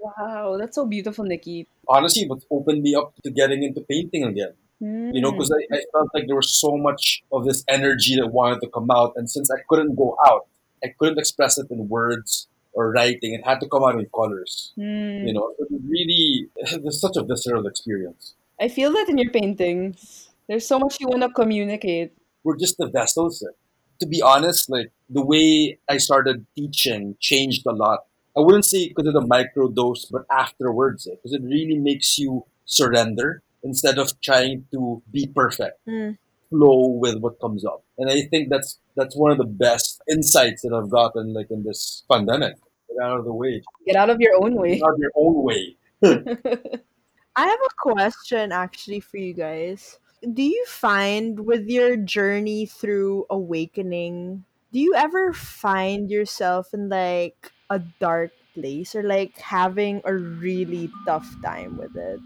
Wow, 0.01 0.57
that's 0.59 0.75
so 0.75 0.85
beautiful, 0.85 1.23
Nicky. 1.23 1.67
Honestly, 1.87 2.27
what 2.27 2.43
opened 2.51 2.83
me 2.83 2.95
up 2.95 3.13
to 3.23 3.31
getting 3.31 3.63
into 3.63 3.81
painting 3.81 4.23
again. 4.23 4.53
Mm. 4.81 5.15
You 5.15 5.21
know, 5.21 5.31
because 5.31 5.51
I, 5.51 5.75
I 5.75 5.81
felt 5.91 6.09
like 6.13 6.27
there 6.27 6.35
was 6.35 6.51
so 6.51 6.77
much 6.77 7.23
of 7.31 7.45
this 7.45 7.63
energy 7.67 8.15
that 8.17 8.27
wanted 8.27 8.61
to 8.61 8.69
come 8.69 8.91
out, 8.91 9.13
and 9.15 9.29
since 9.29 9.49
I 9.49 9.57
couldn't 9.69 9.95
go 9.95 10.17
out, 10.27 10.47
I 10.83 10.93
couldn't 10.99 11.17
express 11.17 11.57
it 11.57 11.71
in 11.71 11.89
words 11.89 12.46
or 12.77 12.91
writing, 12.91 13.33
it 13.33 13.43
had 13.43 13.59
to 13.59 13.67
come 13.67 13.83
out 13.83 13.95
in 13.95 14.05
colors. 14.13 14.71
Mm. 14.77 15.27
You 15.27 15.33
know, 15.33 15.51
it 15.57 15.67
really, 15.71 16.47
it's 16.55 17.01
such 17.01 17.17
a 17.17 17.23
visceral 17.23 17.65
experience. 17.65 18.35
I 18.61 18.67
feel 18.67 18.93
that 18.93 19.09
in 19.09 19.17
your 19.17 19.31
paintings. 19.31 20.29
There's 20.47 20.67
so 20.67 20.77
much 20.77 20.97
you 20.99 21.07
want 21.07 21.23
to 21.23 21.29
communicate. 21.29 22.13
We're 22.43 22.55
just 22.55 22.77
the 22.77 22.87
vessels. 22.87 23.43
To 23.99 24.05
be 24.05 24.21
honest, 24.21 24.69
like 24.69 24.91
the 25.09 25.25
way 25.25 25.79
I 25.89 25.97
started 25.97 26.45
teaching 26.55 27.17
changed 27.19 27.65
a 27.65 27.73
lot. 27.73 28.01
I 28.37 28.41
wouldn't 28.41 28.65
say 28.65 28.89
because 28.89 29.07
of 29.07 29.13
the 29.15 29.25
micro 29.25 29.69
dose, 29.69 30.05
but 30.05 30.25
afterwards, 30.31 31.09
because 31.09 31.33
it 31.33 31.41
really 31.41 31.79
makes 31.79 32.19
you 32.19 32.45
surrender 32.65 33.41
instead 33.63 33.97
of 33.97 34.21
trying 34.21 34.65
to 34.71 35.01
be 35.11 35.25
perfect. 35.25 35.79
Mm 35.89 36.17
flow 36.49 36.89
with 36.99 37.19
what 37.19 37.39
comes 37.39 37.65
up. 37.65 37.83
And 37.97 38.09
I 38.09 38.21
think 38.23 38.49
that's 38.49 38.79
that's 38.95 39.15
one 39.15 39.31
of 39.31 39.37
the 39.37 39.45
best 39.45 40.01
insights 40.09 40.61
that 40.63 40.73
I've 40.73 40.89
gotten 40.89 41.33
like 41.33 41.51
in 41.51 41.63
this 41.63 42.03
pandemic. 42.11 42.55
Get 42.89 43.05
out 43.05 43.19
of 43.19 43.25
the 43.25 43.33
way. 43.33 43.61
Get 43.85 43.95
out 43.95 44.09
of 44.09 44.17
your 44.19 44.33
own 44.43 44.55
way. 44.55 44.75
Get 44.75 44.83
out 44.83 44.93
of 44.93 44.99
your 44.99 45.11
own 45.15 45.43
way. 45.43 45.77
I 47.35 47.45
have 47.45 47.59
a 47.59 47.73
question 47.77 48.51
actually 48.51 48.99
for 48.99 49.17
you 49.17 49.33
guys. 49.33 49.99
Do 50.33 50.41
you 50.41 50.65
find 50.65 51.45
with 51.45 51.67
your 51.67 51.95
journey 51.95 52.65
through 52.65 53.25
awakening, 53.29 54.43
do 54.73 54.79
you 54.79 54.95
ever 54.95 55.33
find 55.33 56.09
yourself 56.09 56.73
in 56.73 56.89
like 56.89 57.51
a 57.69 57.79
dark 57.99 58.31
place 58.55 58.95
or 58.95 59.03
like 59.03 59.37
having 59.37 60.01
a 60.05 60.15
really 60.15 60.89
tough 61.05 61.29
time 61.43 61.77
with 61.77 61.95
it? 61.95 62.19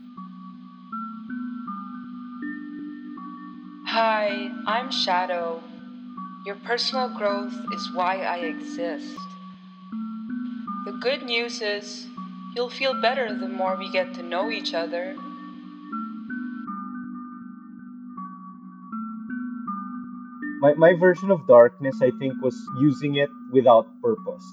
Hi, 3.92 4.50
I'm 4.66 4.90
Shadow. 4.90 5.62
Your 6.46 6.56
personal 6.56 7.10
growth 7.10 7.54
is 7.74 7.92
why 7.94 8.22
I 8.22 8.38
exist. 8.38 9.20
The 10.86 10.94
good 10.94 11.24
news 11.24 11.62
is 11.62 12.08
you'll 12.56 12.70
feel 12.70 13.02
better 13.02 13.38
the 13.38 13.50
more 13.50 13.76
we 13.76 13.92
get 13.92 14.14
to 14.14 14.24
know 14.24 14.50
each 14.50 14.74
other. 14.74 15.14
My, 20.62 20.74
my 20.76 20.94
version 20.94 21.30
of 21.30 21.46
darkness, 21.46 22.00
I 22.02 22.12
think, 22.18 22.42
was 22.42 22.56
using 22.80 23.18
it 23.18 23.30
without 23.52 23.88
purpose, 24.02 24.48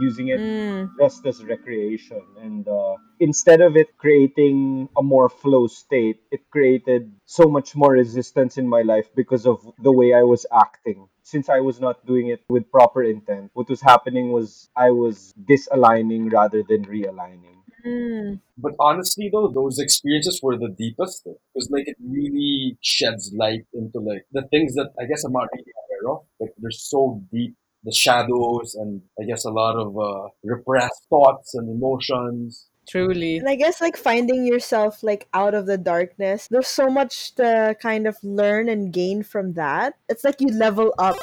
using 0.00 0.28
it 0.28 0.40
Mm. 0.40 0.90
just 0.98 1.24
as 1.26 1.44
recreation. 1.44 2.22
And 2.40 2.66
uh, 2.68 2.96
instead 3.20 3.60
of 3.60 3.76
it 3.76 3.96
creating 3.96 4.88
a 4.96 5.02
more 5.02 5.28
flow 5.28 5.66
state, 5.66 6.20
it 6.30 6.40
created 6.50 7.12
so 7.24 7.44
much 7.48 7.74
more 7.76 7.92
resistance 7.92 8.58
in 8.58 8.68
my 8.68 8.82
life 8.82 9.08
because 9.14 9.46
of 9.46 9.58
the 9.78 9.92
way 9.92 10.12
I 10.12 10.22
was 10.22 10.46
acting. 10.52 11.08
Since 11.22 11.48
I 11.48 11.60
was 11.60 11.80
not 11.80 12.04
doing 12.06 12.28
it 12.28 12.42
with 12.48 12.70
proper 12.70 13.02
intent, 13.02 13.50
what 13.54 13.68
was 13.68 13.80
happening 13.80 14.32
was 14.32 14.68
I 14.76 14.90
was 14.90 15.32
disaligning 15.46 16.28
rather 16.30 16.62
than 16.62 16.84
realigning. 16.84 17.58
Mm. 17.86 18.40
But 18.58 18.72
honestly, 18.80 19.28
though, 19.32 19.48
those 19.48 19.78
experiences 19.78 20.40
were 20.42 20.56
the 20.58 20.74
deepest 20.76 21.24
because 21.24 21.68
like 21.70 21.86
it 21.86 21.96
really 22.00 22.78
sheds 22.80 23.32
light 23.36 23.66
into 23.74 24.00
like 24.00 24.24
the 24.32 24.42
things 24.50 24.74
that 24.74 24.90
I 25.00 25.04
guess 25.06 25.24
I'm 25.24 25.32
not 25.32 25.48
really 25.52 25.72
aware 25.84 26.16
of. 26.16 26.24
Like 26.40 26.50
they're 26.58 26.70
so 26.70 27.22
deep, 27.32 27.56
the 27.84 27.92
shadows, 27.92 28.74
and 28.74 29.02
I 29.20 29.24
guess 29.24 29.44
a 29.44 29.50
lot 29.50 29.76
of 29.76 29.98
uh, 29.98 30.28
repressed 30.42 31.06
thoughts 31.08 31.54
and 31.54 31.68
emotions. 31.68 32.66
Truly. 32.88 33.38
And 33.38 33.48
I 33.48 33.54
guess 33.54 33.80
like 33.80 33.96
finding 33.96 34.44
yourself 34.46 35.02
like 35.02 35.26
out 35.32 35.54
of 35.54 35.66
the 35.66 35.78
darkness, 35.78 36.48
there's 36.48 36.68
so 36.68 36.88
much 36.88 37.34
to 37.36 37.76
kind 37.80 38.06
of 38.06 38.16
learn 38.22 38.68
and 38.68 38.92
gain 38.92 39.22
from 39.22 39.54
that. 39.54 39.94
It's 40.08 40.24
like 40.24 40.40
you 40.40 40.48
level 40.48 40.92
up. 40.98 41.16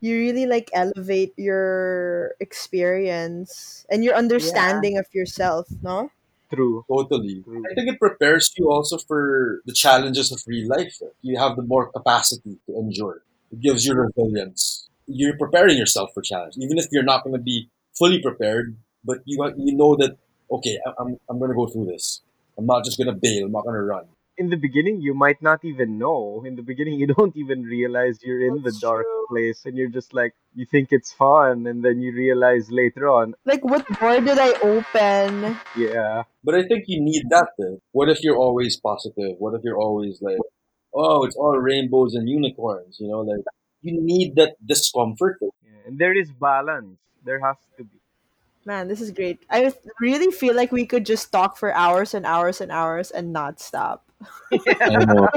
You 0.00 0.16
really 0.16 0.46
like 0.46 0.70
elevate 0.72 1.32
your 1.36 2.34
experience 2.40 3.86
and 3.88 4.02
your 4.02 4.14
understanding 4.14 4.98
of 4.98 5.06
yourself, 5.12 5.68
no? 5.82 6.10
True. 6.52 6.84
Totally. 6.88 7.42
True. 7.44 7.62
I 7.70 7.74
think 7.74 7.88
it 7.88 7.98
prepares 7.98 8.52
you 8.58 8.70
also 8.70 8.98
for 8.98 9.62
the 9.64 9.72
challenges 9.72 10.32
of 10.32 10.42
real 10.46 10.68
life. 10.68 10.98
You 11.22 11.38
have 11.38 11.56
the 11.56 11.62
more 11.62 11.90
capacity 11.92 12.58
to 12.66 12.76
endure. 12.76 13.22
It 13.52 13.60
gives 13.60 13.86
you 13.86 13.94
resilience. 13.94 14.88
You're 15.06 15.36
preparing 15.36 15.76
yourself 15.76 16.10
for 16.14 16.22
challenge, 16.22 16.54
even 16.58 16.78
if 16.78 16.86
you're 16.92 17.02
not 17.02 17.24
going 17.24 17.34
to 17.36 17.42
be 17.42 17.68
fully 17.98 18.20
prepared. 18.20 18.76
But 19.04 19.18
you 19.24 19.36
you 19.58 19.76
know 19.76 19.96
that 19.96 20.16
okay, 20.50 20.78
I- 20.86 20.94
I'm 21.00 21.16
I'm 21.28 21.38
going 21.38 21.50
to 21.50 21.56
go 21.56 21.66
through 21.66 21.86
this. 21.86 22.22
I'm 22.58 22.66
not 22.66 22.84
just 22.84 22.98
going 22.98 23.08
to 23.12 23.18
bail. 23.20 23.46
I'm 23.46 23.52
not 23.52 23.64
going 23.64 23.74
to 23.76 23.82
run. 23.94 24.04
in 24.42 24.48
the 24.52 24.56
beginning 24.56 24.96
you 25.06 25.12
might 25.22 25.40
not 25.46 25.60
even 25.70 25.90
know 26.02 26.42
in 26.48 26.54
the 26.58 26.62
beginning 26.68 26.94
you 27.00 27.06
don't 27.16 27.36
even 27.42 27.64
realize 27.72 28.14
you're 28.26 28.44
in 28.50 28.56
the 28.66 28.72
dark 28.84 29.04
true. 29.08 29.26
place 29.32 29.58
and 29.66 29.76
you're 29.80 29.90
just 29.96 30.14
like 30.18 30.32
you 30.60 30.64
think 30.74 30.86
it's 30.96 31.10
fun 31.24 31.66
and 31.72 31.84
then 31.86 32.00
you 32.04 32.10
realize 32.20 32.70
later 32.80 33.04
on 33.16 33.34
Like 33.50 33.62
what 33.72 33.84
door 33.98 34.14
did 34.28 34.38
I 34.46 34.50
open? 34.72 35.28
yeah 35.86 36.22
But 36.48 36.54
I 36.60 36.62
think 36.70 36.84
you 36.92 36.98
need 37.10 37.24
that. 37.34 37.48
Then. 37.58 37.74
What 37.98 38.08
if 38.14 38.18
you're 38.24 38.40
always 38.46 38.74
positive? 38.88 39.34
What 39.38 39.52
if 39.58 39.62
you're 39.68 39.82
always 39.88 40.16
like, 40.28 40.40
oh, 41.02 41.18
it's 41.26 41.36
all 41.36 41.56
rainbows 41.58 42.14
and 42.14 42.28
unicorns? 42.38 42.96
You 43.00 43.08
know, 43.12 43.20
like 43.32 43.44
you 43.82 44.00
need 44.00 44.36
that 44.36 44.54
discomfort. 44.64 45.38
yeah. 45.42 45.86
and 45.86 45.98
there 45.98 46.16
is 46.16 46.30
balance 46.32 46.98
there 47.24 47.40
has 47.40 47.56
to 47.76 47.84
be 47.84 47.98
Man, 48.64 48.86
this 48.86 49.00
is 49.00 49.10
great. 49.10 49.40
I 49.50 49.72
really 50.00 50.30
feel 50.30 50.54
like 50.54 50.70
we 50.70 50.86
could 50.86 51.04
just 51.04 51.32
talk 51.32 51.56
for 51.56 51.74
hours 51.74 52.14
and 52.14 52.24
hours 52.24 52.60
and 52.60 52.70
hours 52.70 53.10
and 53.10 53.32
not 53.32 53.58
stop. 53.58 54.06
I 54.80 55.04
know. 55.04 55.28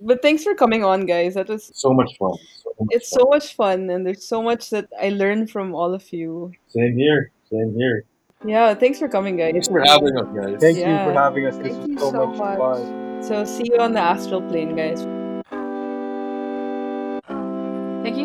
But 0.00 0.20
thanks 0.20 0.42
for 0.42 0.54
coming 0.54 0.84
on, 0.84 1.06
guys. 1.06 1.34
That 1.34 1.48
was 1.48 1.70
So 1.72 1.92
much 1.94 2.18
fun. 2.18 2.34
So 2.58 2.74
much 2.80 2.88
it's 2.90 3.10
fun. 3.10 3.20
so 3.20 3.28
much 3.28 3.54
fun, 3.54 3.90
and 3.90 4.04
there's 4.04 4.26
so 4.26 4.42
much 4.42 4.70
that 4.70 4.88
I 5.00 5.10
learned 5.10 5.50
from 5.50 5.74
all 5.74 5.94
of 5.94 6.12
you. 6.12 6.52
Same 6.68 6.98
here. 6.98 7.30
Same 7.50 7.74
here. 7.74 8.04
Yeah, 8.44 8.74
thanks 8.74 8.98
for 8.98 9.08
coming, 9.08 9.36
guys. 9.36 9.52
Thanks 9.52 9.68
for 9.68 9.80
having 9.80 10.18
us, 10.18 10.28
guys. 10.34 10.60
thank 10.60 10.76
you 10.76 10.84
for 10.84 11.12
having 11.14 11.46
us 11.46 11.56
this 11.56 11.72
Thank 11.76 12.00
was 12.00 12.00
so, 12.00 12.10
so 12.10 12.26
much, 12.26 12.38
much. 12.38 12.58
fun 12.58 13.22
So 13.22 13.44
see 13.46 13.64
you 13.72 13.78
on 13.78 13.92
the 13.92 14.00
astral 14.00 14.42
plane, 14.42 14.76
guys. 14.76 15.06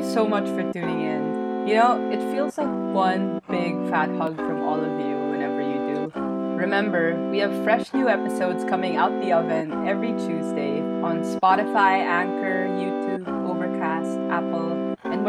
So 0.09 0.27
much 0.27 0.45
for 0.45 0.63
tuning 0.73 1.01
in. 1.01 1.67
You 1.67 1.75
know, 1.75 2.09
it 2.11 2.19
feels 2.33 2.57
like 2.57 2.67
one 2.67 3.41
big 3.47 3.75
fat 3.89 4.09
hug 4.17 4.35
from 4.35 4.63
all 4.63 4.79
of 4.79 4.99
you 4.99 5.15
whenever 5.29 5.61
you 5.61 5.93
do. 5.93 6.19
Remember, 6.57 7.15
we 7.29 7.37
have 7.37 7.53
fresh 7.63 7.93
new 7.93 8.09
episodes 8.09 8.63
coming 8.63 8.95
out 8.97 9.11
the 9.21 9.31
oven 9.31 9.87
every 9.87 10.13
Tuesday 10.13 10.81
on 11.03 11.21
Spotify, 11.21 12.01
Anchor, 12.01 12.67
YouTube, 12.67 13.38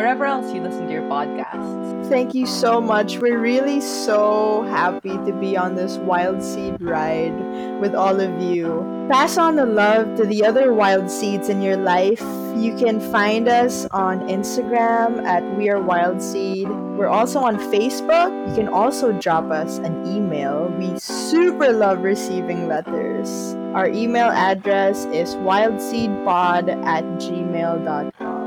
wherever 0.01 0.25
else 0.25 0.51
you 0.55 0.63
listen 0.63 0.87
to 0.87 0.93
your 0.95 1.03
podcasts. 1.03 2.09
Thank 2.09 2.35
you 2.35 2.47
so 2.47 2.81
much. 2.81 3.19
We're 3.19 3.39
really 3.39 3.83
so 3.83 4.63
happy 4.63 5.11
to 5.27 5.33
be 5.39 5.59
on 5.59 5.75
this 5.75 5.99
wild 5.99 6.43
seed 6.43 6.81
ride 6.81 7.37
with 7.83 7.95
all 7.95 8.19
of 8.19 8.41
you. 8.41 8.81
Pass 9.11 9.37
on 9.37 9.57
the 9.57 9.67
love 9.67 10.17
to 10.17 10.25
the 10.25 10.43
other 10.43 10.73
wild 10.73 11.11
seeds 11.11 11.51
in 11.51 11.61
your 11.61 11.77
life. 11.77 12.23
You 12.57 12.75
can 12.79 12.99
find 13.13 13.47
us 13.47 13.85
on 13.91 14.21
Instagram 14.21 15.23
at 15.27 15.45
We 15.59 15.69
Are 15.69 15.83
Wild 15.83 16.23
Seed. 16.23 16.71
We're 16.97 17.13
also 17.13 17.41
on 17.41 17.59
Facebook. 17.59 18.33
You 18.49 18.55
can 18.55 18.69
also 18.69 19.13
drop 19.13 19.51
us 19.51 19.77
an 19.79 20.07
email. 20.07 20.73
We 20.79 20.99
super 20.99 21.75
love 21.75 21.99
receiving 21.99 22.69
letters. 22.69 23.55
Our 23.77 23.89
email 23.89 24.31
address 24.31 25.05
is 25.13 25.35
wildseedpod 25.37 26.87
at 26.87 27.05
gmail.com. 27.21 28.40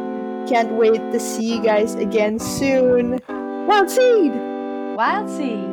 Can't 0.48 0.74
wait 0.74 1.00
to 1.12 1.20
see 1.20 1.56
you 1.56 1.64
guys 1.64 1.96
again 1.96 2.38
soon. 2.38 3.22
Wild 3.68 3.90
Seed! 3.90 4.34
Wild 4.98 5.30
Seed! 5.30 5.73